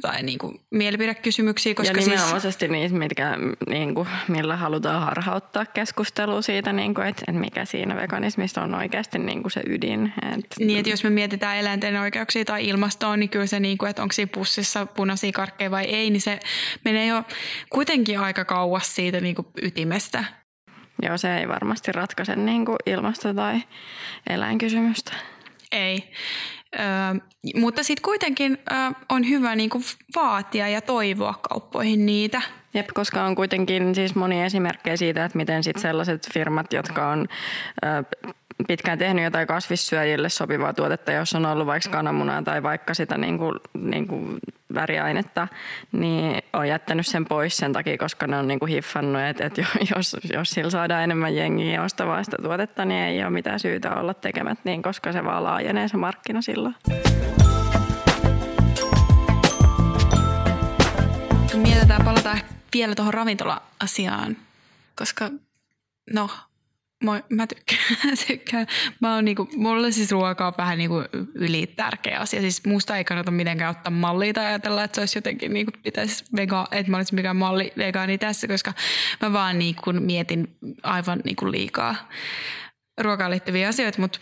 [0.00, 1.74] tai niin kuin mielipidekysymyksiä.
[1.74, 2.72] Koska ja siis- nimenomaisesti siis...
[2.72, 3.36] niitä, mitkä,
[3.68, 8.74] niin kuin, millä halutaan harhauttaa keskustelua siitä, niin kuin, että, että mikä siinä veganismista on
[8.74, 10.12] oikeasti niin kuin se ydin.
[10.22, 10.56] Että...
[10.58, 14.02] Niin, että jos me mietitään eläinten oikeuksia tai ilmastoa, niin kyllä se, niin kuin, että
[14.02, 16.38] onko siinä pussissa punaisia karkkeja vai ei, niin se
[16.84, 17.22] menee jo
[17.70, 20.24] kuitenkin aika kauas siitä niin kuin ytimestä.
[21.02, 23.62] Joo, se ei varmasti ratkaise niin kuin ilmasto- tai
[24.30, 25.12] eläinkysymystä.
[25.72, 26.10] Ei.
[27.54, 28.74] Mutta sitten kuitenkin ö,
[29.08, 29.82] on hyvä niinku
[30.16, 32.42] vaatia ja toivoa kauppoihin niitä.
[32.74, 37.26] Jep, koska on kuitenkin siis monia esimerkkejä siitä, että miten sit sellaiset firmat, jotka on
[37.84, 37.88] ö,
[38.68, 43.38] pitkään tehnyt jotain kasvissyöjille sopivaa tuotetta, jos on ollut vaikka kananmunaa tai vaikka sitä niin
[43.38, 44.38] kuin, niin kuin
[44.74, 45.48] väriainetta,
[45.92, 49.62] niin on jättänyt sen pois sen takia, koska ne on niin kuin hiffannut, että, että
[49.96, 54.14] jos, jos sillä saadaan enemmän jengiä ostavaa sitä tuotetta, niin ei ole mitään syytä olla
[54.14, 56.74] tekemät niin, koska se vaan laajenee se markkina silloin.
[61.54, 62.40] Mietitään, palataan
[62.74, 64.36] vielä tuohon ravintola-asiaan,
[64.96, 65.30] koska
[66.12, 66.30] no,
[67.02, 68.66] Moi, mä tykkään, tykkään.
[69.00, 70.94] Mä oon niinku, mulle siis ruoka on vähän niinku
[71.34, 72.40] yli tärkeä asia.
[72.40, 76.24] Siis musta ei kannata mitenkään ottaa mallia tai ajatella, että se olisi jotenkin niinku pitäisi
[76.36, 78.72] vega, että mä olisin mikään malli vegaani tässä, koska
[79.20, 82.08] mä vaan niinku mietin aivan niinku liikaa
[83.00, 84.18] ruokaan liittyviä asioita, mutta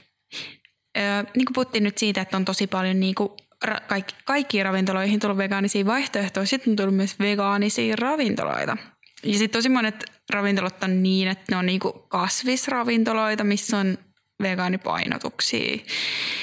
[1.37, 5.39] niin kuin puhuttiin nyt siitä, että on tosi paljon niinku ra- kaikki, kaikkiin ravintoloihin tullut
[5.39, 8.77] vegaanisia vaihtoehtoja, sitten on tullut myös vegaanisia ravintoloita.
[9.25, 13.99] Ja sitten tosi monet ravintolat on niin, että ne on niinku kasvisravintoloita, missä on
[14.43, 15.77] vegaanipainotuksia.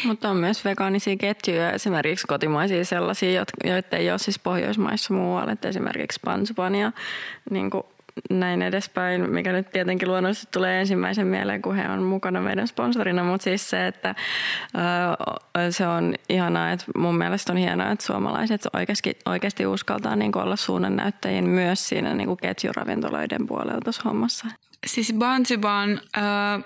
[0.06, 5.69] Mutta on myös vegaanisia ketjuja, esimerkiksi kotimaisia sellaisia, joita ei ole siis Pohjoismaissa muualla, että
[5.69, 6.91] esimerkiksi Pansupan ja
[7.50, 7.84] niin kuin
[8.30, 13.24] näin edespäin, mikä nyt tietenkin luonnollisesti tulee ensimmäisen mieleen, kun he on mukana meidän sponsorina,
[13.24, 14.16] mutta siis se, että
[15.70, 20.56] se on ihanaa, että mun mielestä on hienoa, että suomalaiset oikeasti, oikeasti uskaltaa niin olla
[20.56, 24.48] suunnannäyttäjien myös siinä niin ketjuravintoloiden puolella tuossa hommassa.
[24.88, 26.64] Siis Bansiban, äh,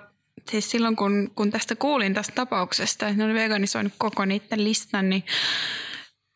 [0.49, 5.09] siis silloin kun, kun tästä kuulin tästä tapauksesta, että ne oli veganisoinut koko niiden listan,
[5.09, 5.23] niin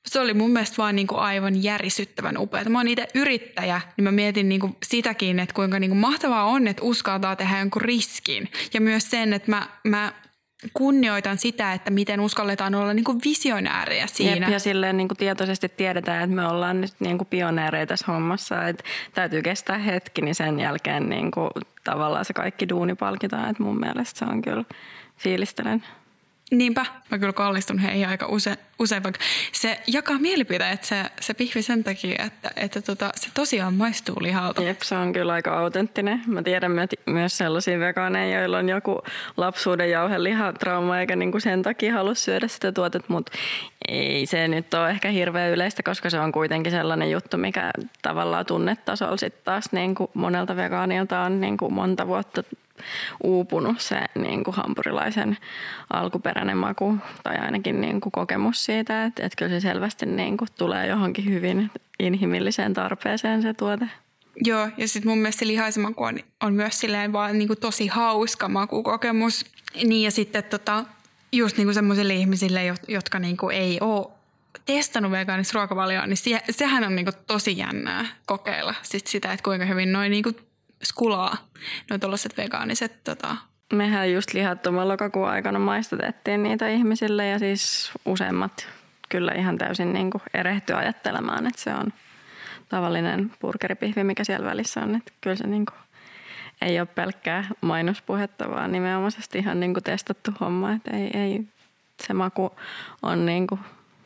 [0.05, 2.63] se oli mun mielestä vaan niin kuin aivan järisyttävän upea.
[2.69, 6.45] Mä oon itse yrittäjä, niin mä mietin niin kuin sitäkin, että kuinka niin kuin mahtavaa
[6.45, 8.49] on, että uskaltaa tehdä jonkun riskin.
[8.73, 10.13] Ja myös sen, että mä, mä
[10.73, 14.45] kunnioitan sitä, että miten uskalletaan olla niin kuin visionäärejä siinä.
[14.45, 18.05] Jep, ja silleen niin kuin tietoisesti tiedetään, että me ollaan nyt niin kuin pioneereja tässä
[18.07, 18.67] hommassa.
[18.67, 21.49] Että täytyy kestää hetki, niin sen jälkeen niin kuin
[21.83, 23.49] tavallaan se kaikki duuni palkitaan.
[23.49, 24.63] Että mun mielestä se on kyllä
[25.17, 25.83] fiilistelen.
[26.51, 31.61] Niinpä, mä kyllä kallistun heihin aika use, usein, vaikka se jakaa mielipiteet, se, se pihvi
[31.61, 34.63] sen takia, että, että tota, se tosiaan maistuu lihalta.
[34.63, 36.21] Jep, se on kyllä aika autenttinen.
[36.27, 36.71] Mä tiedän
[37.05, 39.01] myös sellaisia vegaaneja, joilla on joku
[39.37, 43.31] lapsuuden jauhelihatrauma eikä niinku sen takia halua syödä sitä tuotetta, mutta
[43.87, 48.45] ei se nyt ole ehkä hirveän yleistä, koska se on kuitenkin sellainen juttu, mikä tavallaan
[48.45, 52.43] tunnetasolla sitten taas niinku monelta vegaanilta on niinku monta vuotta
[53.23, 55.37] uupunut se niin kuin hampurilaisen
[55.93, 60.49] alkuperäinen maku tai ainakin niin kuin kokemus siitä, että, että kyllä se selvästi niin kuin
[60.57, 63.89] tulee johonkin hyvin inhimilliseen tarpeeseen se tuote.
[64.43, 67.87] Joo, ja sitten mun mielestä se lihaisemaku on, on myös silleen vaan niin kuin tosi
[67.87, 69.45] hauska makukokemus.
[69.83, 70.85] Niin ja sitten tota,
[71.31, 74.07] just niin kuin semmoisille ihmisille, jotka niin kuin ei ole
[74.65, 79.43] testannut vegaanista ruokavalioa, niin se, sehän on niin kuin tosi jännää kokeilla sit sitä, että
[79.43, 80.35] kuinka hyvin noin niin kuin
[80.83, 81.37] skulaa,
[81.89, 83.35] noin tuollaiset vegaaniset tota,
[83.73, 88.67] Mehän just lihattoman lokakuun aikana maistatettiin niitä ihmisille ja siis useimmat
[89.09, 91.93] kyllä ihan täysin niin kuin erehty ajattelemaan, että se on
[92.69, 94.95] tavallinen burgeripihvi, mikä siellä välissä on.
[94.95, 95.79] Että kyllä se niin kuin
[96.61, 100.73] ei ole pelkkää mainospuhetta, vaan nimenomaisesti ihan niin kuin testattu homma.
[100.73, 101.41] Että ei, ei,
[102.07, 102.55] se maku
[103.01, 103.61] on niin kuin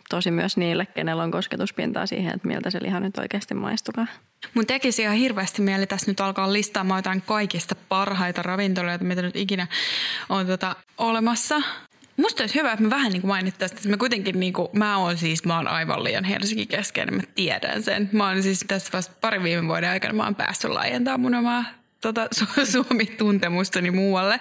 [0.10, 4.08] tosi myös niille, kenellä on kosketuspintaa siihen, että miltä se liha nyt oikeasti maistukaa.
[4.54, 9.36] Mun tekisi ihan hirveästi mieli tässä nyt alkaa listaamaan jotain kaikista parhaita ravintoloita, mitä nyt
[9.36, 9.68] ikinä
[10.30, 11.62] on tota olemassa.
[12.18, 14.98] Musta olisi hyvä, että me vähän niin kuin mainittaisiin, että me kuitenkin, niin kuin, mä
[14.98, 18.10] oon siis, mä oon aivan liian Helsinki keskeinen, mä tiedän sen.
[18.12, 21.66] Mä oon siis tässä vasta pari viime vuoden aikana, mä oon päässyt laajentamaan mun omaa
[22.02, 24.40] tota, su- Suomi-tuntemustani muualle.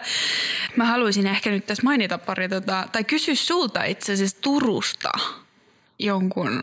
[0.77, 5.11] Mä haluaisin ehkä nyt tässä mainita pari, tota, tai kysyä sulta itse asiassa Turusta
[5.99, 6.63] jonkun,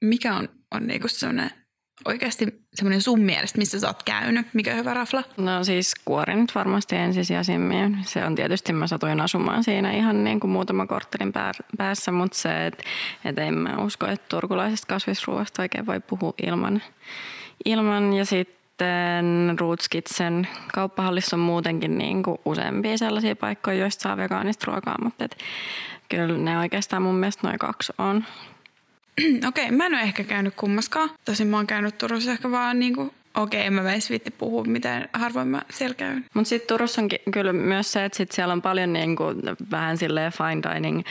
[0.00, 1.50] mikä on, on niinku sellainen
[2.04, 4.46] oikeasti semmoinen sun mielestä, missä sä oot käynyt?
[4.52, 5.22] Mikä hyvä rafla?
[5.36, 7.98] No siis kuori nyt varmasti ensisijaisimmin.
[8.02, 11.32] Se on tietysti, mä satuin asumaan siinä ihan niin kuin muutama korttelin
[11.78, 12.84] päässä, mutta se, että
[13.24, 16.82] et en mä usko, että turkulaisesta kasvisruoasta oikein voi puhua ilman.
[17.64, 18.12] ilman.
[18.12, 24.96] Ja sitten Rootskitsen kauppahallissa on muutenkin niin kuin useampia sellaisia paikkoja, joista saa vegaanista ruokaa,
[25.04, 25.36] mutta et
[26.08, 28.24] kyllä ne oikeastaan mun mielestä noin kaksi on.
[29.18, 31.10] Okei, okay, mä en ole ehkä käynyt kummaskaan.
[31.24, 34.64] Tosin mä oon käynyt Turussa ehkä vaan niinku Okei, okay, en mä veisi viitti puhua,
[34.64, 36.24] miten harvoin mä siellä käyn.
[36.34, 39.24] Mutta sitten Turussa on kyllä myös se, että sit siellä on paljon niinku
[39.70, 41.02] vähän silleen fine dining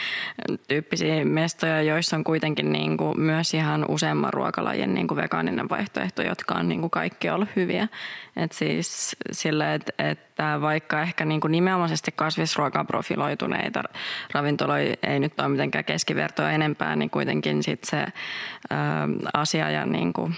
[0.67, 6.69] tyyppisiä mestoja, joissa on kuitenkin niinku myös ihan useamman ruokalajin niinku vegaaninen vaihtoehto, jotka on
[6.69, 7.87] niinku kaikki ollut hyviä.
[8.35, 13.83] Et siis sille, että, että vaikka ehkä niinku nimenomaisesti kasvisruokaa profiloituneita
[14.33, 18.07] ravintoloja ei nyt ole mitenkään keskivertoa enempää, niin kuitenkin sit se ä,
[19.33, 20.31] asia ja niinku,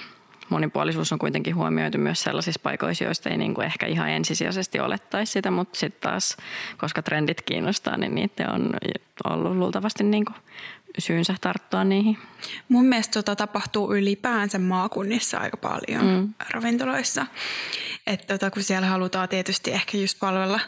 [0.50, 5.32] monipuolisuus on kuitenkin huomioitu myös sellaisissa paikoissa, joista ei niin kuin ehkä ihan ensisijaisesti olettaisi
[5.32, 6.38] sitä, mutta sitten taas,
[6.78, 8.74] koska trendit kiinnostaa, niin niitä on
[9.30, 10.36] ollut luultavasti niin kuin
[11.00, 12.18] syynsä tarttua niihin.
[12.70, 16.34] Mun mielestä tota tapahtuu ylipäänsä maakunnissa aika paljon mm.
[16.50, 17.26] ravintoloissa.
[18.08, 20.60] Että tota, kun siellä halutaan tietysti ehkä just palvella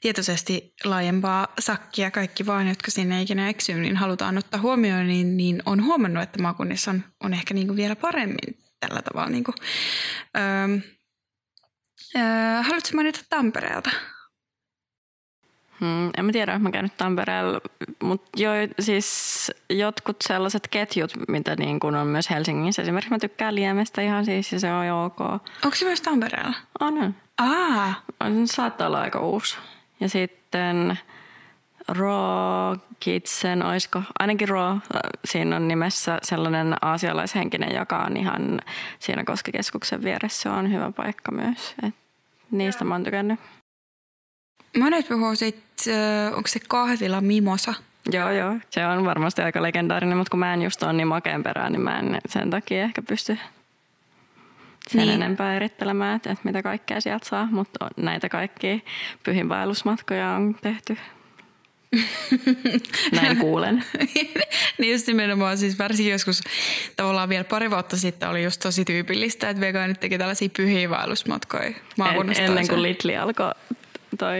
[0.00, 5.62] tietoisesti laajempaa sakkia kaikki vaan, jotka sinne ikinä eksyy, niin halutaan ottaa huomioon, niin, niin
[5.66, 9.30] on huomannut, että maakunnissa on, on ehkä niin kuin vielä paremmin tällä tavalla.
[9.30, 9.54] Niin kuin,
[10.36, 10.78] öö,
[12.16, 13.90] öö, haluatko mainita Tampereelta?
[15.80, 17.60] Hmm, en mä tiedä, mä käynyt Tampereella,
[18.02, 22.82] mutta jo, siis jotkut sellaiset ketjut, mitä niin kun on myös Helsingissä.
[22.82, 25.20] Esimerkiksi mä tykkään Liemestä ihan siis ja se on jo ok.
[25.64, 26.54] Onko se myös Tampereella?
[26.80, 27.14] On, on.
[27.38, 27.94] Aa.
[28.20, 29.56] On, saattaa olla aika uusi.
[30.00, 30.98] Ja sitten
[31.88, 34.78] Raw Kitsen, olisiko, ainakin Raw,
[35.24, 38.60] siinä on nimessä sellainen aasialaishenkinen, joka on ihan
[38.98, 40.42] siinä Koskikeskuksen vieressä.
[40.42, 41.74] Se on hyvä paikka myös.
[41.82, 41.94] Et
[42.50, 43.40] niistä mä oon tykännyt.
[44.78, 45.64] Monet puhuu sit,
[46.36, 47.74] onko se kahvila Mimosa?
[48.12, 48.54] Joo, joo.
[48.70, 51.82] Se on varmasti aika legendaarinen, mutta kun mä en just ole niin makeen perään, niin
[51.82, 53.38] mä en sen takia ehkä pysty
[54.88, 55.22] sen Niin.
[55.22, 58.78] enempää erittelemään, että, että mitä kaikkea sieltä saa, mutta näitä kaikkia
[59.24, 60.96] pyhinvaellusmatkoja on tehty.
[63.12, 63.84] Näin kuulen.
[64.78, 66.42] niin just nimenomaan siis varsinkin joskus
[66.96, 71.64] tavallaan vielä pari vuotta sitten oli just tosi tyypillistä, että vegaanit teki tällaisia pyhiä vaellusmatkoja
[71.64, 72.82] En, maakunnasta ennen kuin.
[72.82, 73.52] Lidli alkoi
[74.18, 74.38] toi,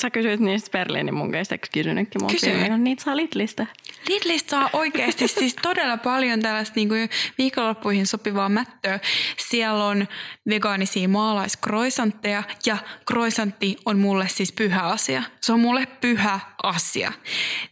[0.00, 2.60] sä kysyit niistä Berliinin munkeista, eikö kysynytkin mun Kysyin.
[2.60, 3.66] viime- Niitä saa Lidlistä.
[4.08, 9.00] Lidlistä saa oikeasti siis todella paljon tällaista niin kuin viikonloppuihin sopivaa mättöä.
[9.48, 10.08] Siellä on
[10.48, 15.22] vegaanisia maalaiskroisantteja ja kroisantti on mulle siis pyhä asia.
[15.42, 17.12] Se on mulle pyhä asia.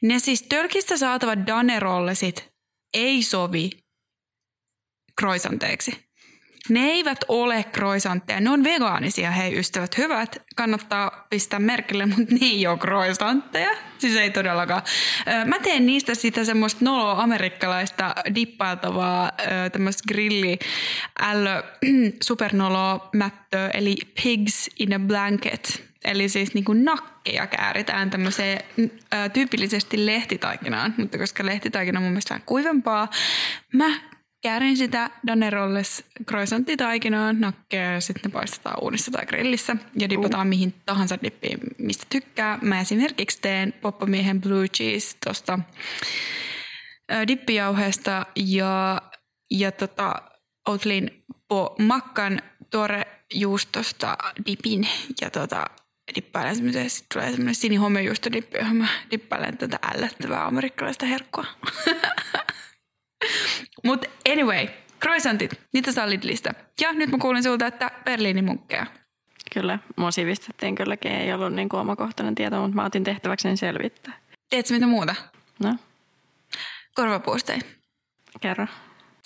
[0.03, 2.49] Ne siis tölkistä saatavat danerollesit
[2.95, 3.71] ei sovi
[5.21, 6.12] kroisanteeksi.
[6.69, 8.41] Ne eivät ole kroisantteja.
[8.41, 9.99] Ne on vegaanisia, hei ystävät.
[9.99, 13.71] Hyvät, kannattaa pistää merkille, mutta ne ei ole kroisantteja.
[13.99, 14.83] Siis ei todellakaan.
[15.45, 19.33] Mä teen niistä sitä semmoista noloa amerikkalaista dippailtavaa
[19.73, 20.59] tämmöistä grilli
[21.21, 21.63] ällö
[22.23, 25.93] supernoloa mättöä, eli pigs in a blanket.
[26.05, 32.13] Eli siis niin kuin nakkeja kääritään tämmöiseen ö, tyypillisesti lehtitaikinaan, mutta koska lehtitaikina on mun
[32.13, 33.11] mielestä vähän kuivempaa,
[33.73, 34.01] mä
[34.43, 40.75] käärin sitä danerolles croissanttitaikinaan nakkeja ja sitten ne paistetaan uunissa tai grillissä ja dipataan mihin
[40.87, 42.59] tahansa dippiin, mistä tykkää.
[42.63, 45.59] Mä esimerkiksi teen poppamiehen blue cheese tosta
[47.13, 49.03] ö, dippijauheesta ja,
[49.51, 50.15] ja tota
[50.69, 54.89] Outlin po makkan tuore juustosta dipin
[55.21, 55.67] ja tota
[56.15, 61.45] dippailen semmoiseen, sitten tulee semmoinen sinihomejuustodippi, johon mä dippailen tätä ällöttävää amerikkalaista herkkua.
[63.87, 64.69] Mutta anyway,
[65.03, 66.55] croissantit, niitä saa Lidlistä.
[66.81, 68.87] Ja nyt mä kuulin sulta, että Berliinin munkkeja.
[69.55, 74.19] Kyllä, mua sivistettiin kylläkin, ei ollut niin kuin omakohtainen tieto, mutta mä otin tehtäväkseni selvittää.
[74.51, 75.15] Tiedätkö mitä muuta?
[75.63, 75.75] No,
[76.95, 77.61] Korvapuusteja.
[78.41, 78.67] kerro.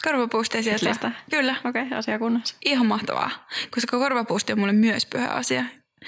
[0.04, 1.12] Korvapuusteja sieltä.
[1.30, 1.56] Kyllä.
[1.64, 2.56] Okei, okay, asia kunnossa.
[2.64, 3.30] Ihan mahtavaa,
[3.70, 5.64] koska korvapuusti on mulle myös pyhä asia.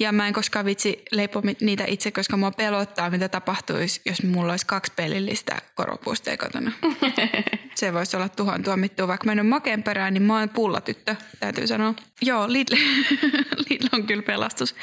[0.00, 4.22] Ja mä en koskaan vitsi leipoa mit- niitä itse, koska mua pelottaa, mitä tapahtuisi, jos
[4.22, 6.72] mulla olisi kaksi pelillistä korvapuustia kotona.
[7.74, 9.08] Se voisi olla tuhoon tuomittua.
[9.08, 11.94] Vaikka mä en ole makeen perään, niin mä oon pullatyttö, täytyy sanoa.
[12.22, 12.74] Joo, Lidl,
[13.70, 14.74] Lidl on kyllä pelastus.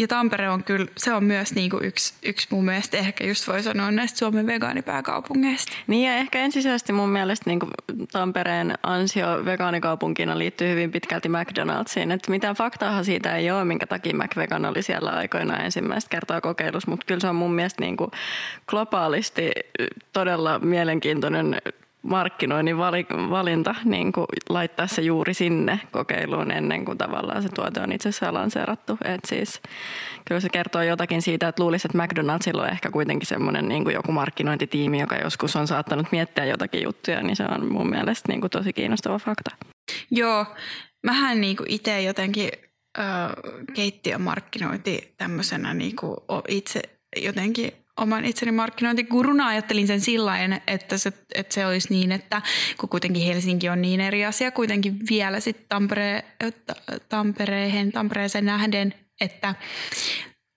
[0.00, 3.62] Ja Tampere on kyllä, se on myös niinku yksi, yksi mun mielestä ehkä just voi
[3.62, 5.76] sanoa näistä Suomen vegaanipääkaupungeista.
[5.86, 7.70] Niin ja ehkä ensisijaisesti mun mielestä niin kuin
[8.12, 12.12] Tampereen ansio vegaanikaupunkina liittyy hyvin pitkälti McDonald'siin.
[12.12, 16.90] Että mitään faktaahan siitä ei ole, minkä takia McVegan oli siellä aikoinaan ensimmäistä kertaa kokeilussa,
[16.90, 18.10] mutta kyllä se on mun mielestä niin kuin
[18.66, 19.50] globaalisti
[20.12, 21.62] todella mielenkiintoinen
[22.02, 27.80] markkinoinnin vali- valinta niin kuin laittaa se juuri sinne kokeiluun ennen kuin tavallaan se tuote
[27.80, 28.98] on itse asiassa lanseerattu.
[29.04, 29.60] Et siis,
[30.24, 33.94] kyllä se kertoo jotakin siitä, että luulisi, että McDonaldsilla on ehkä kuitenkin semmoinen niin kuin
[33.94, 38.40] joku markkinointitiimi, joka joskus on saattanut miettiä jotakin juttuja, niin se on mun mielestä niin
[38.40, 39.50] kuin tosi kiinnostava fakta.
[40.10, 40.46] Joo,
[41.06, 42.50] mähän niinku itse jotenkin
[42.98, 43.02] ö,
[43.74, 46.80] keittiömarkkinointi tämmöisenä niinku o- itse
[47.16, 50.32] jotenkin oman itseni markkinointiguruna ajattelin sen sillä
[50.66, 52.42] että se, että se olisi niin, että
[52.80, 56.24] kun kuitenkin Helsinki on niin eri asia kuitenkin vielä sitten Tampere,
[56.66, 59.54] Ta- Tampereen, Tampereeseen nähden, että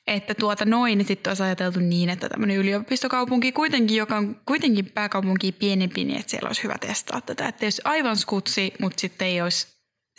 [0.07, 4.91] että tuota noin, niin sitten olisi ajateltu niin, että tämmöinen yliopistokaupunki kuitenkin, joka on kuitenkin
[4.91, 7.47] pääkaupunki pienempi, niin että siellä olisi hyvä testaa tätä.
[7.47, 9.67] Että olisi aivan skutsi, mutta sitten ei olisi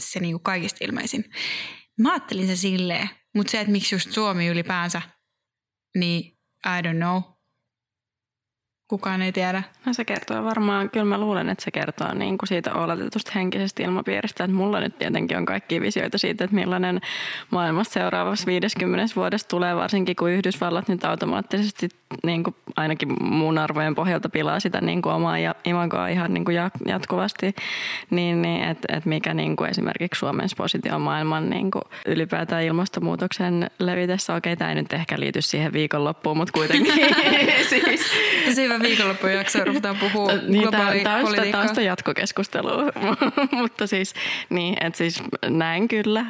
[0.02, 1.24] se niinku kaikista ilmeisin.
[1.98, 5.02] Mä ajattelin se silleen, mutta se, että miksi just Suomi ylipäänsä,
[5.98, 6.33] niin
[6.64, 7.33] I don't know.
[8.88, 9.62] Kukaan ei tiedä.
[9.86, 13.82] No se kertoo varmaan, kyllä mä luulen, että se kertoo niin kuin siitä oletetusta henkisestä
[13.82, 17.00] ilmapiiristä, että mulla nyt tietenkin on kaikki visioita siitä, että millainen
[17.50, 21.88] maailmasta seuraavassa 50 vuodessa tulee, varsinkin kun Yhdysvallat nyt automaattisesti
[22.22, 26.44] niin kuin ainakin mun arvojen pohjalta pilaa sitä niin kuin omaa ja imagoa ihan niin
[26.44, 27.54] kuin ja- jatkuvasti,
[28.10, 33.70] niin, niin että et mikä niin kuin esimerkiksi Suomen positio maailman niin kuin ylipäätään ilmastonmuutoksen
[33.78, 36.94] levitessä, okei tämä ei nyt ehkä liity siihen viikonloppuun, mutta kuitenkin
[38.54, 41.84] Tosi hyvä viikonloppujakso, ruvetaan puhua niin, tämä, tämä, on sitä, globaalipolitiikkaa.
[41.84, 42.92] jatkokeskustelua,
[43.60, 44.14] mutta siis,
[44.50, 46.26] niin, että siis näen kyllä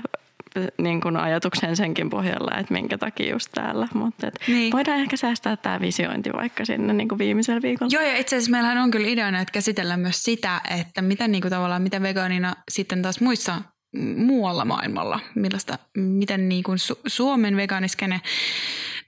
[0.78, 3.88] niin kuin ajatuksen senkin pohjalla, että minkä takia just täällä.
[3.94, 4.72] Mutta et Niin.
[4.72, 7.90] voidaan ehkä säästää tämä visiointi vaikka sinne niin kuin viimeisellä viikolla.
[7.92, 11.50] Joo, ja itse asiassa meillähän on kyllä ideana, että käsitellään myös sitä, että mitä niinku
[11.50, 13.62] tavallaan, mitä vegaanina sitten taas muissa
[13.96, 18.20] mm, muualla maailmalla, millaista, miten niinku Su- Suomen vegaaniskene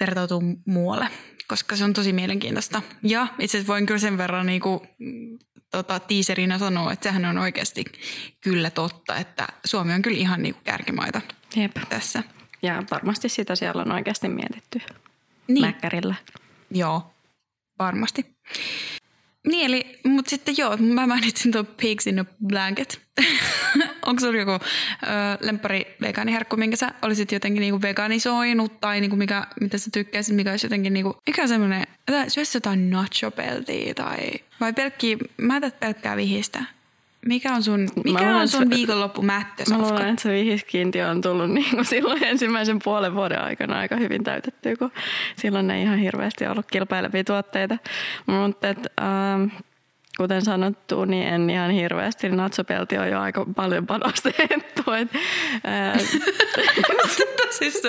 [0.01, 1.07] vertautuu muualle,
[1.49, 2.83] koska se on tosi mielenkiintoista.
[3.03, 5.39] Ja itse asiassa voin kyllä sen verran niinku, mm,
[5.71, 7.85] tota, tiiserinä sanoa, että sehän on oikeasti
[8.41, 11.21] kyllä totta, että Suomi on kyllä ihan niinku kärkimaita
[11.57, 11.73] Jep.
[11.89, 12.23] tässä.
[12.63, 14.81] Ja varmasti sitä siellä on oikeasti mietitty
[15.49, 15.67] Niin.
[15.67, 16.15] mäkkärillä.
[16.71, 17.15] Joo,
[17.79, 18.27] varmasti.
[19.47, 23.01] Niin, eli, mutta sitten joo, mä mainitsin tuon Pigs in a Blanket.
[24.07, 24.59] Onko sulla joku ö,
[25.41, 30.51] lemppari vegaaniherkku, minkä sä olisit jotenkin niinku veganisoinut tai niinku mikä, mitä sä tykkäisit, mikä
[30.51, 31.87] olisi jotenkin niinku, mikä on semmoinen,
[32.29, 33.31] syössä jotain nacho
[33.95, 34.17] tai
[34.61, 36.65] vai pelkkiä, mä tätä pelkkää vihistä.
[37.27, 39.65] Mikä on sun, mikä luulen, on sun viikonloppumättö?
[39.71, 43.97] Mä luulen, että se vihiskiintiö on tullut niin kuin silloin ensimmäisen puolen vuoden aikana aika
[43.97, 44.93] hyvin täytetty, kun
[45.37, 47.79] silloin ei ihan hirveästi ollut kilpailevia tuotteita.
[48.27, 49.45] Mutta et, ähm,
[50.17, 52.29] kuten sanottu, niin en ihan hirveästi.
[52.29, 54.93] Natsopelti on jo aika paljon panostettu.
[55.01, 55.09] Et,
[55.67, 55.99] äh,
[57.59, 57.83] siis,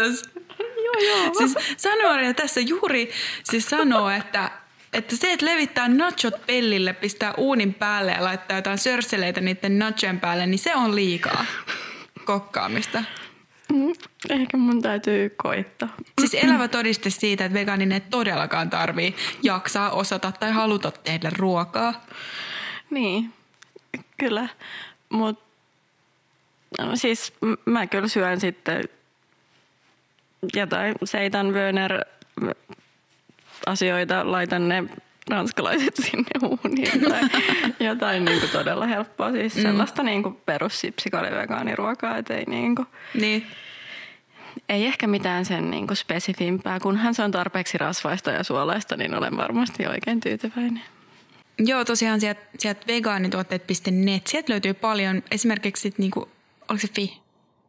[0.83, 1.33] joo, joo.
[1.37, 3.11] Siis Sanoria tässä juuri
[3.43, 4.51] siis sanoo, että
[4.93, 10.19] että se, että levittää nachot pellille, pistää uunin päälle ja laittaa jotain sörsseleitä niiden nachojen
[10.19, 11.45] päälle, niin se on liikaa
[12.25, 13.03] kokkaamista.
[13.73, 13.93] Mm,
[14.29, 15.89] ehkä mun täytyy koittaa.
[16.21, 22.05] Siis elävä todiste siitä, että vegaaninen ei todellakaan tarvii jaksaa, osata tai haluta tehdä ruokaa.
[22.89, 23.33] Niin,
[24.17, 24.47] kyllä.
[25.09, 25.45] Mutta
[26.79, 27.33] no, siis
[27.65, 28.83] mä kyllä syön sitten
[30.53, 32.05] jotain seitan Wöner
[33.65, 34.83] asioita, laitan ne
[35.29, 37.21] ranskalaiset sinne uuniin tai
[37.79, 39.31] jotain niin kuin todella helppoa.
[39.31, 39.61] Siis mm.
[39.61, 43.47] sellaista niin kuin perussipsikalivegaaniruokaa, että ei niin kuin, niin.
[44.69, 46.79] Ei ehkä mitään sen niin kuin spesifimpää.
[46.79, 50.83] Kunhan se on tarpeeksi rasvaista ja suolaista, niin olen varmasti oikein tyytyväinen.
[51.59, 56.25] Joo, tosiaan sieltä, sieltä vegaanituotteet.net, sieltä löytyy paljon esimerkiksi, niin kuin,
[56.69, 57.21] oliko se fi?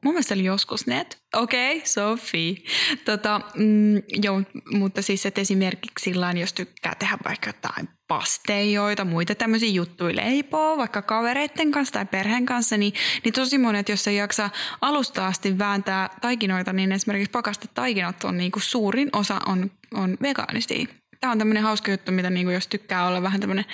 [0.05, 1.19] Mun mielestä oli joskus net.
[1.35, 2.65] Okei, okay, Sofi.
[3.05, 4.43] Tota, mm, joo,
[4.73, 10.77] mutta siis että esimerkiksi sillä jos tykkää tehdä vaikka jotain pasteijoita, muita tämmöisiä juttuja leipoo,
[10.77, 12.93] vaikka kavereiden kanssa tai perheen kanssa, niin,
[13.25, 18.51] niin tosi monet, jos ei jaksa alusta asti vääntää taikinoita, niin esimerkiksi pakastetaikinat on niin
[18.51, 20.87] kuin suurin osa on, on vegaanisia
[21.21, 23.65] tämä on tämmöinen hauska juttu, mitä niinku, jos tykkää olla vähän tämmöinen,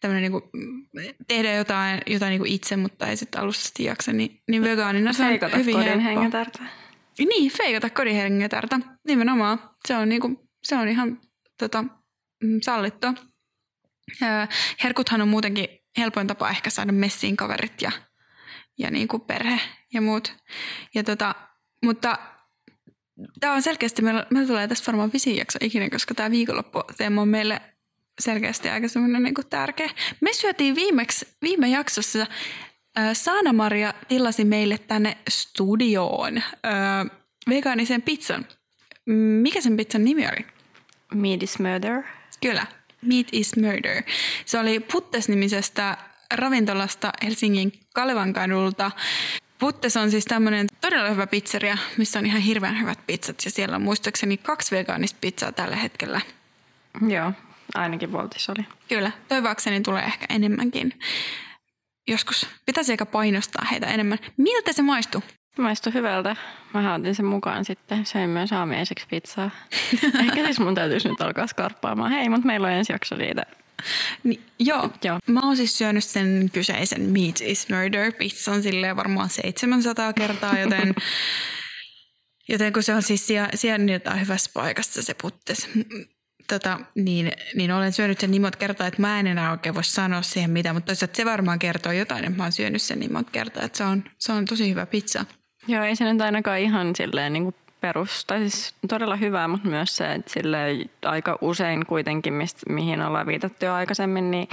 [0.00, 0.50] tämmöinen niinku,
[1.28, 5.28] tehdä jotain, jotain niinku itse, mutta ei sitten alusta jaksa, niin, niin vegaanina se on
[5.28, 6.62] feikata hyvin kodin hengetärtä.
[7.18, 8.80] Niin, feikata kodin hengetärtä.
[9.06, 9.60] Nimenomaan.
[9.88, 11.20] Se on, niinku, se on ihan
[11.58, 11.84] tota,
[12.44, 13.14] mm, sallittua.
[14.84, 15.68] Herkuthan on muutenkin
[15.98, 17.90] helpoin tapa ehkä saada messiin kaverit ja,
[18.78, 19.60] ja niinku perhe
[19.92, 20.36] ja muut.
[20.94, 21.34] Ja tota,
[21.84, 22.18] mutta
[23.40, 27.28] tämä on selkeästi, meillä, meillä tulee tästä varmaan pisin jakso ikinä, koska tämä viikonlopputeema on
[27.28, 27.60] meille
[28.20, 29.90] selkeästi aika semmoinen niin tärkeä.
[30.20, 32.20] Me syötiin viimeksi, viime jaksossa,
[32.98, 36.44] äh, Saana-Maria tilasi meille tänne studioon äh,
[37.48, 38.46] vegaanisen pizzan.
[39.42, 40.46] Mikä sen pizzan nimi oli?
[41.14, 42.02] Meat is murder.
[42.42, 42.66] Kyllä,
[43.02, 44.02] Meat is murder.
[44.44, 45.96] Se oli Puttes-nimisestä
[46.34, 48.90] ravintolasta Helsingin Kalevan kadulta.
[49.58, 53.76] Puttes on siis tämmöinen todella hyvä pizzeria, missä on ihan hirveän hyvät pizzat ja siellä
[53.76, 56.20] on muistaakseni kaksi vegaanista pizzaa tällä hetkellä.
[57.08, 57.32] Joo,
[57.74, 58.66] ainakin Voltis oli.
[58.88, 60.92] Kyllä, toivoakseni tulee ehkä enemmänkin.
[62.08, 64.18] Joskus pitäisi ehkä painostaa heitä enemmän.
[64.36, 65.22] Miltä se maistuu?
[65.58, 66.36] Maistui hyvältä.
[66.74, 68.06] Mä otin sen mukaan sitten.
[68.06, 69.50] Söin myös aamiaiseksi pizzaa.
[70.20, 72.12] Ehkä siis mun täytyisi nyt alkaa skarppaamaan.
[72.12, 73.42] Hei, mutta meillä on ensi jakso siitä
[74.24, 74.90] Ni, joo.
[75.04, 75.18] joo.
[75.26, 80.94] Mä oon siis syönyt sen kyseisen Meat is Murder pizzan silleen varmaan 700 kertaa, joten,
[82.48, 85.68] joten kun se on siis sijainniltaan hyvässä paikassa se puttes,
[86.48, 89.84] tota, niin, niin olen syönyt sen niin monta kertaa, että mä en enää oikein voi
[89.84, 93.12] sanoa siihen mitä, mutta toisaalta se varmaan kertoo jotain, että mä oon syönyt sen niin
[93.12, 95.24] monta kertaa, että se on, se on tosi hyvä pizza.
[95.68, 99.68] Joo, ei se nyt ainakaan ihan silleen niin kuin perus, tai siis todella hyvää, mutta
[99.68, 100.58] myös se, että sille
[101.04, 104.48] aika usein kuitenkin, mistä, mihin ollaan viitattu jo aikaisemmin, niin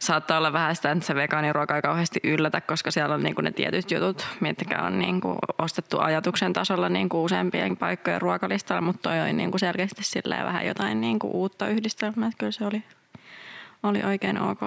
[0.00, 3.44] saattaa olla vähän sitä, että se vegaaniruoka ei kauheasti yllätä, koska siellä on niin kuin
[3.44, 8.80] ne tietyt jutut, mitkä on niin kuin ostettu ajatuksen tasolla niin kuin useampien paikkojen ruokalistalla,
[8.80, 12.66] mutta toi on niin kuin selkeästi vähän jotain niin kuin uutta yhdistelmää, että kyllä se
[12.66, 12.82] oli,
[13.82, 14.60] oli oikein ok.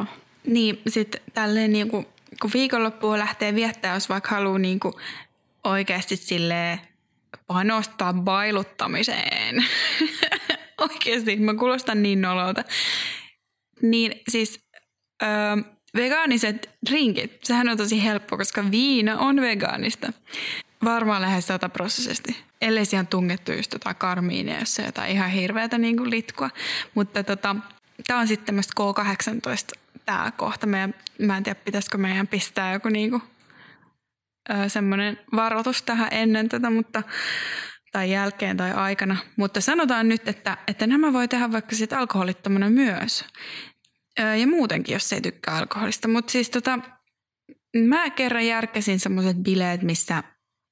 [0.48, 2.08] Niin, sitten tälleen niin kuin,
[2.41, 4.93] kun viikonloppua lähtee viettää, jos vaikka haluaa niin kuin
[5.64, 6.80] oikeasti silleen
[7.48, 9.66] panostaa bailuttamiseen.
[10.82, 12.64] Oikeasti, mä kuulostan niin nololta.
[13.82, 14.60] Niin siis
[15.24, 15.30] öö,
[15.96, 20.14] vegaaniset drinkit, sehän on tosi helppo, koska viina on vegaanista.
[20.84, 22.38] Varmaan lähes sataprosessisesti.
[22.62, 26.50] Ellei siihen tungettu just jotain karmiinia, jos on jotain ihan hirveätä niin kuin litkua.
[26.96, 27.56] Mutta tota,
[28.08, 30.68] tämä on sitten tämmöistä K18 tämä kohta.
[30.68, 33.22] Meidän, mä en tiedä, pitäisikö meidän pistää joku niin kuin
[34.68, 37.04] semmoinen varoitus tähän ennen tätä, mutta,
[37.91, 39.18] tai jälkeen tai aikana.
[39.38, 43.26] Mutta sanotaan nyt, että, että nämä voi tehdä vaikka sitten alkoholittomana myös.
[44.39, 46.08] Ja muutenkin, jos ei tykkää alkoholista.
[46.08, 46.80] Mutta siis tota,
[47.78, 50.24] mä kerran järkäsin semmoiset bileet, missä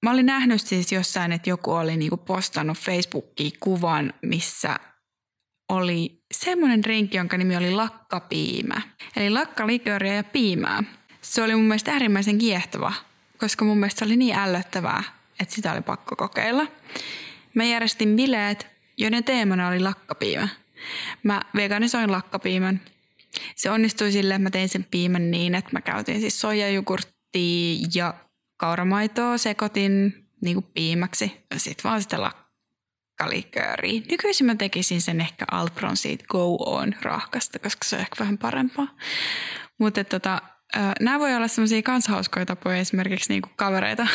[0.06, 4.80] mä olin nähnyt siis jossain, että joku oli niinku postannut Facebookiin kuvan, missä
[5.70, 8.82] oli semmoinen drinkki, jonka nimi oli lakkapiimä.
[9.16, 10.84] Eli lakkalikööriä ja piimää.
[11.22, 12.94] Se oli mun mielestä äärimmäisen kiehtova
[13.44, 15.04] koska mun mielestä se oli niin ällöttävää,
[15.40, 16.68] että sitä oli pakko kokeilla.
[17.54, 18.68] Mä järjestin bileet,
[18.98, 20.48] joiden teemana oli lakkapiimä.
[21.24, 22.82] Mä veganisoin lakkapiimän.
[23.56, 28.14] Se onnistui sille, että mä tein sen piimän niin, että mä käytin siis soijajogurttia ja
[28.58, 34.02] kauramaitoa, sekoitin niin kuin piimäksi ja sitten vaan sitä lakkalikööriä.
[34.10, 38.38] Nykyisin mä tekisin sen ehkä Alpron siitä Go On rahkasta, koska se on ehkä vähän
[38.38, 38.88] parempaa.
[39.80, 40.42] Mutta tota,
[41.00, 44.08] nämä voi olla semmoisia kanshauskoja tapoja esimerkiksi niinku kavereita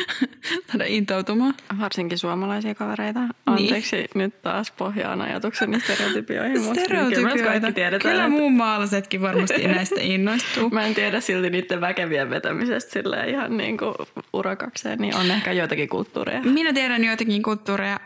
[0.70, 1.54] saada intoutumaan.
[1.78, 3.20] Varsinkin suomalaisia kavereita.
[3.46, 4.08] Anteeksi niin.
[4.14, 6.64] nyt taas pohjaan ajatukseni stereotypioihin.
[6.64, 7.72] Stereotypioita.
[7.72, 10.70] Kyllä, Kyllä muun maalaisetkin varmasti näistä innoistuu.
[10.70, 13.94] Mä en tiedä silti niiden väkevien vetämisestä sille ihan niin kuin
[14.32, 16.42] urakakseen, niin on ehkä joitakin kulttuureja.
[16.42, 18.00] Minä tiedän joitakin kulttuureja.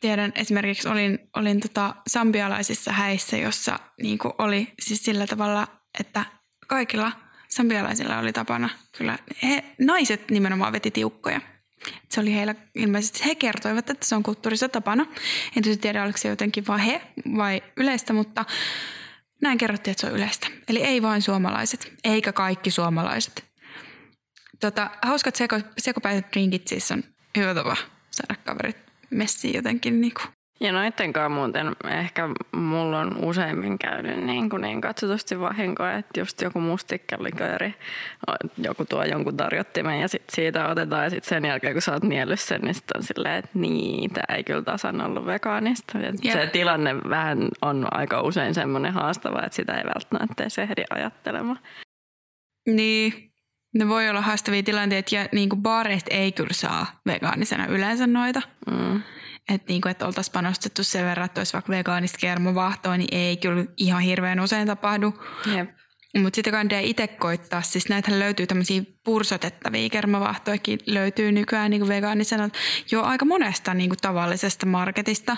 [0.00, 5.66] Tiedän esimerkiksi olin, olin tota sambialaisissa häissä, jossa niin oli siis sillä tavalla,
[6.00, 6.24] että
[6.66, 7.12] kaikilla
[7.48, 11.40] sambialaisilla oli tapana kyllä, he, naiset nimenomaan veti tiukkoja.
[12.08, 15.02] Se oli heillä ilmeisesti, he kertoivat, että se on kulttuurissa tapana.
[15.56, 17.02] En tietysti tiedä, oliko se jotenkin vain he
[17.36, 18.44] vai yleistä, mutta
[19.42, 20.46] näin kerrottiin, että se on yleistä.
[20.68, 23.44] Eli ei vain suomalaiset, eikä kaikki suomalaiset.
[24.60, 27.04] Tota, hauskat seko, sekopäiset drinkit siis on
[27.36, 27.76] hyvä tapa
[28.10, 28.76] saada kaverit
[29.10, 34.62] messiin jotenkin niin kuin ja noitten kanssa muuten ehkä mulla on useimmin käynyt niin, kuin
[34.62, 37.74] niin katsotusti vahinkoa, että just joku mustikkalikööri,
[38.58, 42.02] joku tuo jonkun tarjottimen ja sitten siitä otetaan ja sitten sen jälkeen kun sä oot
[42.02, 43.58] niellyt sen, niin sitten on silleen, että
[44.14, 45.98] tämä ei kyllä tasan ollut vegaanista.
[45.98, 46.14] Yeah.
[46.32, 51.58] Se tilanne vähän on aika usein semmoinen haastava, että sitä ei välttämättä edes ehdi ajattelemaan.
[52.66, 53.32] Niin,
[53.74, 58.42] ne voi olla haastavia tilanteita ja niin kuin baareista ei kyllä saa vegaanisena yleensä noita.
[58.70, 59.02] Mm
[59.48, 63.64] että niinku, et oltaisiin panostettu sen verran, että olisi vaikka vegaanista kermovahtoa, niin ei kyllä
[63.76, 65.14] ihan hirveän usein tapahdu.
[66.18, 67.62] Mutta sitten kannattaa itse koittaa.
[67.62, 72.48] Siis näitähän löytyy tämmöisiä pursotettavia kermovahtojakin löytyy nykyään niin vegaanisena
[72.90, 75.36] jo aika monesta niin kuin tavallisesta marketista.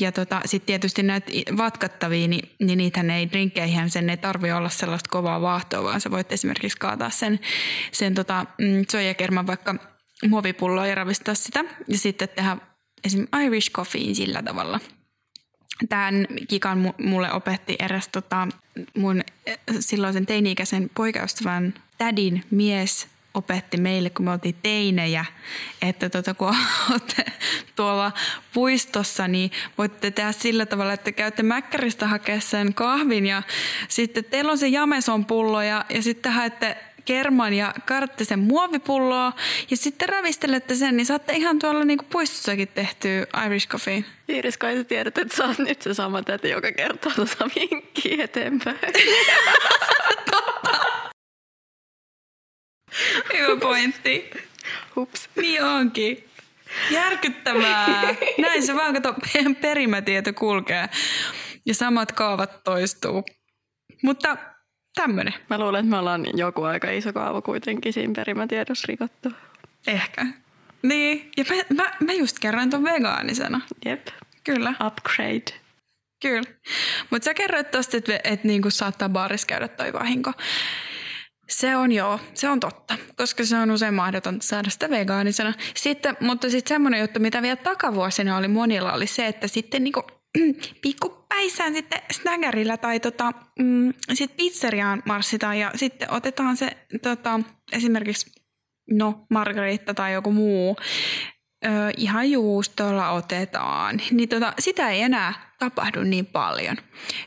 [0.00, 4.68] Ja tota, sitten tietysti näitä vatkattavia, niin, niin niitä ei drinkkeihin, sen ei tarvi olla
[4.68, 7.40] sellaista kovaa vaahtoa, vaan sä voit esimerkiksi kaataa sen,
[7.92, 9.74] sen tota, mm, soijakerman vaikka
[10.28, 11.64] muovipulloa ja ravistaa sitä.
[11.88, 12.56] Ja sitten tehdä
[13.04, 13.26] esim.
[13.46, 14.80] Irish Coffee sillä tavalla.
[15.88, 18.48] Tämän kikan mulle opetti eräs tota,
[18.96, 25.24] mun eh, silloisen teini-ikäisen poikaystävän tädin mies opetti meille, kun me oltiin teinejä,
[25.82, 26.48] että tota, kun
[26.90, 27.24] olette
[27.76, 28.12] tuolla
[28.52, 33.42] puistossa, niin voitte tehdä sillä tavalla, että käytte mäkkäristä hakea sen kahvin ja
[33.88, 39.32] sitten teillä on se jameson pullo ja, ja sitten haette kerman ja karttisen muovipulloa
[39.70, 44.04] ja sitten ravistelette sen, niin saatte ihan tuolla niinku puistossakin tehtyä Irish Coffee.
[44.28, 48.24] Iiris, kai sä tiedät, että sä oot nyt se sama täti, joka kertoo tuossa vinkkiä
[48.24, 48.78] eteenpäin.
[50.30, 50.80] Totta.
[53.38, 54.30] Hyvä pointti.
[54.96, 55.28] Hups.
[55.36, 56.24] Niin onkin.
[56.90, 58.14] Järkyttävää.
[58.38, 59.14] Näin se vaan, kato,
[59.60, 60.88] perimätieto kulkee.
[61.66, 63.24] Ja samat kaavat toistuu.
[64.02, 64.36] Mutta
[64.94, 65.34] tämmöinen.
[65.50, 69.28] Mä luulen, että me ollaan joku aika iso kaava kuitenkin siinä perimätiedossa rikottu.
[69.86, 70.26] Ehkä.
[70.82, 73.60] Niin, ja mä, mä, mä just kerroin ton vegaanisena.
[73.84, 74.06] Jep.
[74.44, 74.74] Kyllä.
[74.86, 75.60] Upgrade.
[76.22, 76.50] Kyllä.
[77.10, 80.32] Mutta sä kerroit tosta, että et niinku saattaa baarissa käydä toi vahinko.
[81.48, 85.52] Se on joo, se on totta, koska se on usein mahdotonta saada sitä vegaanisena.
[85.74, 90.02] Sitten, mutta sitten semmoinen juttu, mitä vielä takavuosina oli monilla, oli se, että sitten niinku
[91.30, 97.40] pikkupäissään sitten snaggerillä tai tota, mm, sit pizzeriaan marssitaan ja sitten otetaan se tota,
[97.72, 98.30] esimerkiksi
[98.90, 100.76] no margarita tai joku muu
[101.64, 106.76] ö, ihan juustolla otetaan, niin tota, sitä ei enää tapahdu niin paljon.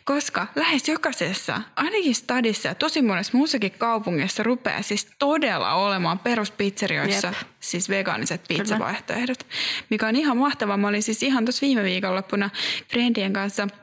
[0.04, 7.28] Koska lähes jokaisessa, ainakin stadissa ja tosi monessa muussakin kaupungissa rupeaa siis todella olemaan peruspizzerioissa
[7.28, 7.38] Jep.
[7.60, 9.48] siis vegaaniset pizzavaihtoehdot,
[9.90, 10.78] mikä on ihan mahtavaa.
[10.78, 12.50] Mä olin siis ihan tuossa viime viikonloppuna
[12.92, 13.68] friendien kanssa–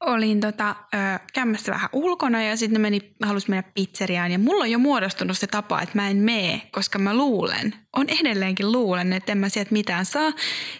[0.00, 0.96] olin tota, ö,
[1.32, 4.32] käymässä vähän ulkona ja sitten meni, halusi mennä pizzeriaan.
[4.32, 8.06] Ja mulla on jo muodostunut se tapa, että mä en mene, koska mä luulen, on
[8.20, 10.32] edelleenkin luulen, että en mä sieltä mitään saa.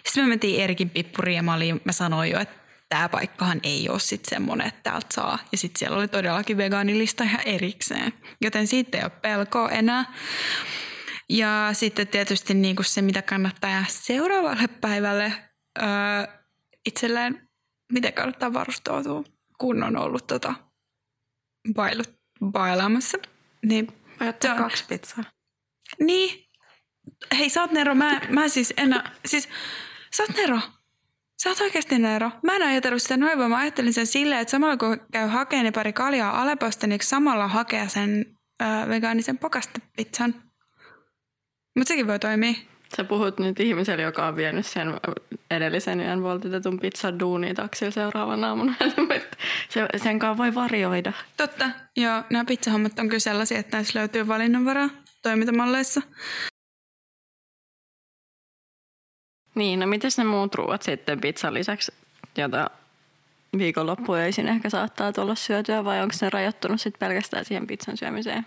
[0.03, 2.55] Sitten me mentiin Erikin pippuriin ja mä, olin, mä sanoin jo, että
[2.89, 5.39] tämä paikkahan ei ole sitten semmoinen, että täältä saa.
[5.51, 8.13] Ja sitten siellä oli todellakin vegaanilista ihan erikseen.
[8.41, 10.13] Joten siitä ei ole pelkoa enää.
[11.29, 15.33] Ja sitten tietysti niin kuin se, mitä kannattaa seuraavalle päivälle
[15.79, 15.87] öö,
[16.85, 17.44] itselleen,
[17.91, 19.23] miten kannattaa varustautua,
[19.57, 20.53] kun on ollut tota,
[21.73, 22.13] bailut,
[22.51, 23.17] bailaamassa.
[23.65, 23.87] Niin,
[24.19, 25.23] Ajattelin kaksi pizzaa.
[25.99, 26.45] Niin.
[27.37, 27.95] Hei, sä oot Nero.
[27.95, 29.49] Mä, mä siis enää, siis
[30.17, 30.59] sä oot Nero.
[31.43, 32.31] Sä oot oikeasti Nero.
[32.43, 35.73] Mä en ajatellut sitä noin, vaan mä ajattelin sen silleen, että samalla kun käy hakemaan
[35.73, 38.25] pari kaljaa Aleposta, niin samalla hakea sen
[38.61, 40.35] ö, vegaanisen pakastepizzan.
[41.75, 42.53] Mutta sekin voi toimia.
[42.97, 44.99] Sä puhut nyt ihmiselle, joka on vienyt sen
[45.51, 48.73] edellisen yön voltitetun pizzan duuniin taksilla seuraavan aamuna.
[49.69, 51.13] se, sen kanssa voi varjoida.
[51.37, 51.69] Totta.
[51.95, 54.89] Joo, nämä pizzahommat on kyllä sellaisia, että näissä löytyy valinnanvaraa
[55.21, 56.01] toimintamalleissa.
[59.55, 61.91] Niin, no miten ne muut ruuat sitten pizzan lisäksi,
[62.37, 62.69] jota
[63.57, 68.45] viikonloppuöisin ehkä saattaa tulla syötyä vai onko ne rajoittunut sitten pelkästään siihen pizzan syömiseen?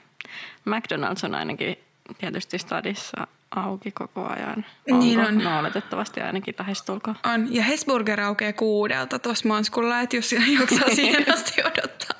[0.69, 1.79] McDonald's on ainakin
[2.19, 3.27] tietysti stadissa
[3.57, 4.67] auki koko ajan.
[4.91, 5.05] Onko?
[5.05, 5.39] Niin on.
[5.39, 7.17] No oletettavasti ainakin lähestulkoon.
[7.35, 7.55] On.
[7.55, 12.19] Ja Hesburger aukeaa kuudelta tuossa Manskulla, että jos jaksaa siihen asti odottaa.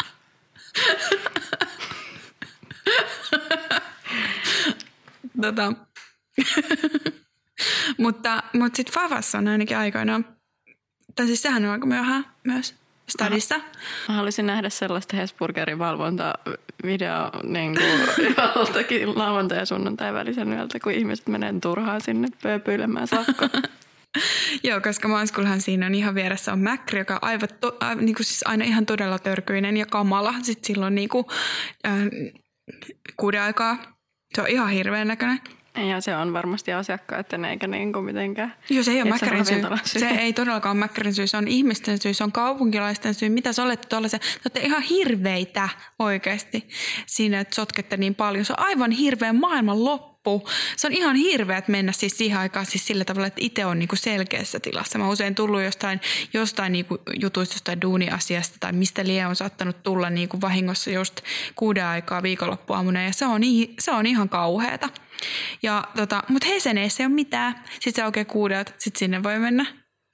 [5.43, 5.73] tota.
[7.99, 10.37] mutta mutta sitten Favassa on ainakin aikoinaan,
[11.15, 12.78] tai siis sehän on aika myöhään myös
[13.09, 13.61] stadissa.
[14.09, 20.93] Mä haluaisin nähdä sellaista Hesburgerin valvontavideo niin kuin joltakin lauantai- ja sunnuntai välisen yöltä, kun
[20.93, 23.51] ihmiset menee turhaan sinne pööpyilemään sakkoon.
[24.65, 28.15] Joo, koska Manskullahan siinä on ihan vieressä on Mäkri, joka on aivan to, aivan, niin
[28.15, 30.35] kuin siis aina ihan todella törkyinen ja kamala.
[30.43, 31.25] Sitten silloin niin kuin,
[31.87, 31.93] äh,
[33.17, 33.79] kuuden aikaa.
[34.35, 35.41] Se on ihan hirveän näköinen.
[35.87, 38.55] Ja se on varmasti asiakkaiden eikä niin kuin mitenkään.
[38.71, 39.63] Joo, se ei ole Mäkkärin syy.
[39.85, 40.01] syy.
[40.01, 41.27] Se ei todellakaan ole Mäkkärin syy.
[41.27, 43.29] Se on ihmisten syy, se on kaupunkilaisten syy.
[43.29, 44.19] Mitä sä olette tuollaisia?
[44.19, 45.69] Te olette ihan hirveitä
[45.99, 46.69] oikeasti
[47.07, 48.45] siinä, että sotkette niin paljon.
[48.45, 50.49] Se on aivan hirveä maailman loppu.
[50.77, 53.97] Se on ihan hirveät mennä siis siihen aikaan siis sillä tavalla, että itse on niinku
[53.97, 54.99] selkeässä tilassa.
[54.99, 56.01] Mä oon usein tullut jostain,
[56.33, 61.21] jostain niinku jutuista, jostain duuniasiasta tai mistä lie on saattanut tulla niinku vahingossa just
[61.55, 63.43] kuuden aikaa viikonloppuaamuna ja se on,
[63.79, 64.89] se on ihan kauheata.
[65.63, 67.65] Ja tota, mutta Heseneessä ei ole mitään.
[67.73, 69.67] Sitten se aukeaa kuudelta, sitten sinne voi mennä.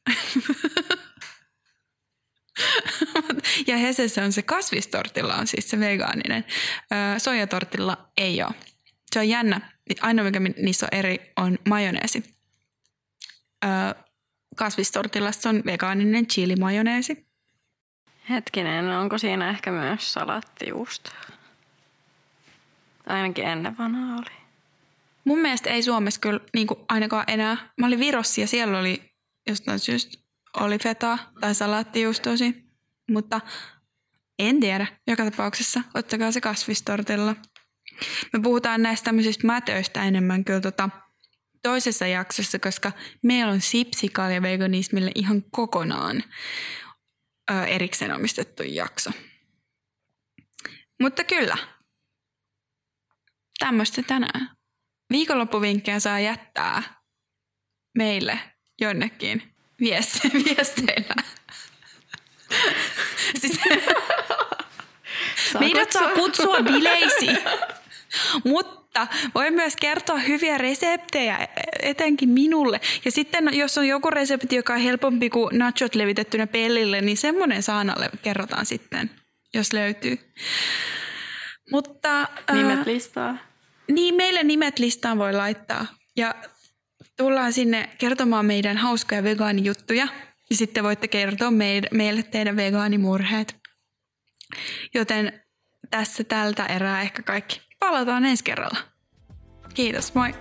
[3.67, 6.45] ja Hesessä on se kasvistortilla on siis se vegaaninen.
[6.93, 7.19] Öö,
[8.17, 8.55] ei ole.
[9.13, 9.61] Se on jännä.
[10.01, 12.25] Ainoa mikä niissä on eri on majoneesi.
[13.65, 13.71] Öö,
[15.31, 17.27] se on vegaaninen chili-majoneesi.
[18.31, 21.11] Hetkinen, onko siinä ehkä myös salattijuusto?
[23.07, 24.44] Ainakin ennen vanhaa oli.
[25.27, 27.73] Mun mielestä ei Suomessa kyllä niin kuin ainakaan enää.
[27.81, 29.03] Mä olin Virossa ja siellä oli
[29.49, 30.25] jostain syystä
[30.61, 32.55] oli feta tai salaattijuustosi,
[33.11, 33.41] mutta
[34.39, 34.87] en tiedä.
[35.07, 37.37] Joka tapauksessa ottakaa se kasvistortilla.
[38.33, 40.89] Me puhutaan näistä tämmöisistä mätöistä enemmän kyllä tota
[41.63, 46.25] toisessa jaksossa, koska meillä on sipsikalja veganismille ihan kokonaan
[47.51, 49.11] ö, erikseen omistettu jakso.
[51.01, 51.57] Mutta kyllä,
[53.59, 54.57] tämmöistä tänään.
[55.11, 56.83] Viikonloppuvinkkejä saa jättää
[57.99, 58.39] meille
[58.81, 59.43] jonnekin
[59.81, 61.15] vieste- viesteillä.
[63.41, 63.61] siis,
[65.61, 67.39] meidät saa kutsua bileisiin,
[68.45, 71.49] mutta voi myös kertoa hyviä reseptejä,
[71.83, 72.81] etenkin minulle.
[73.05, 77.63] Ja sitten jos on joku resepti, joka on helpompi kuin nachot levitettynä pellille, niin semmoinen
[77.63, 79.11] Saanalle kerrotaan sitten,
[79.55, 80.19] jos löytyy.
[81.71, 83.54] Mutta, Nimet listaa.
[83.91, 85.87] Niin, meille nimet listaan voi laittaa.
[86.17, 86.35] Ja
[87.17, 90.09] tullaan sinne kertomaan meidän hauskoja vegaanijuttuja.
[90.51, 93.57] Ja sitten voitte kertoa meille, meille teidän vegaanimurheet.
[94.95, 95.41] Joten
[95.91, 97.61] tässä tältä erää ehkä kaikki.
[97.79, 98.79] Palataan ensi kerralla.
[99.75, 100.35] Kiitos, moi!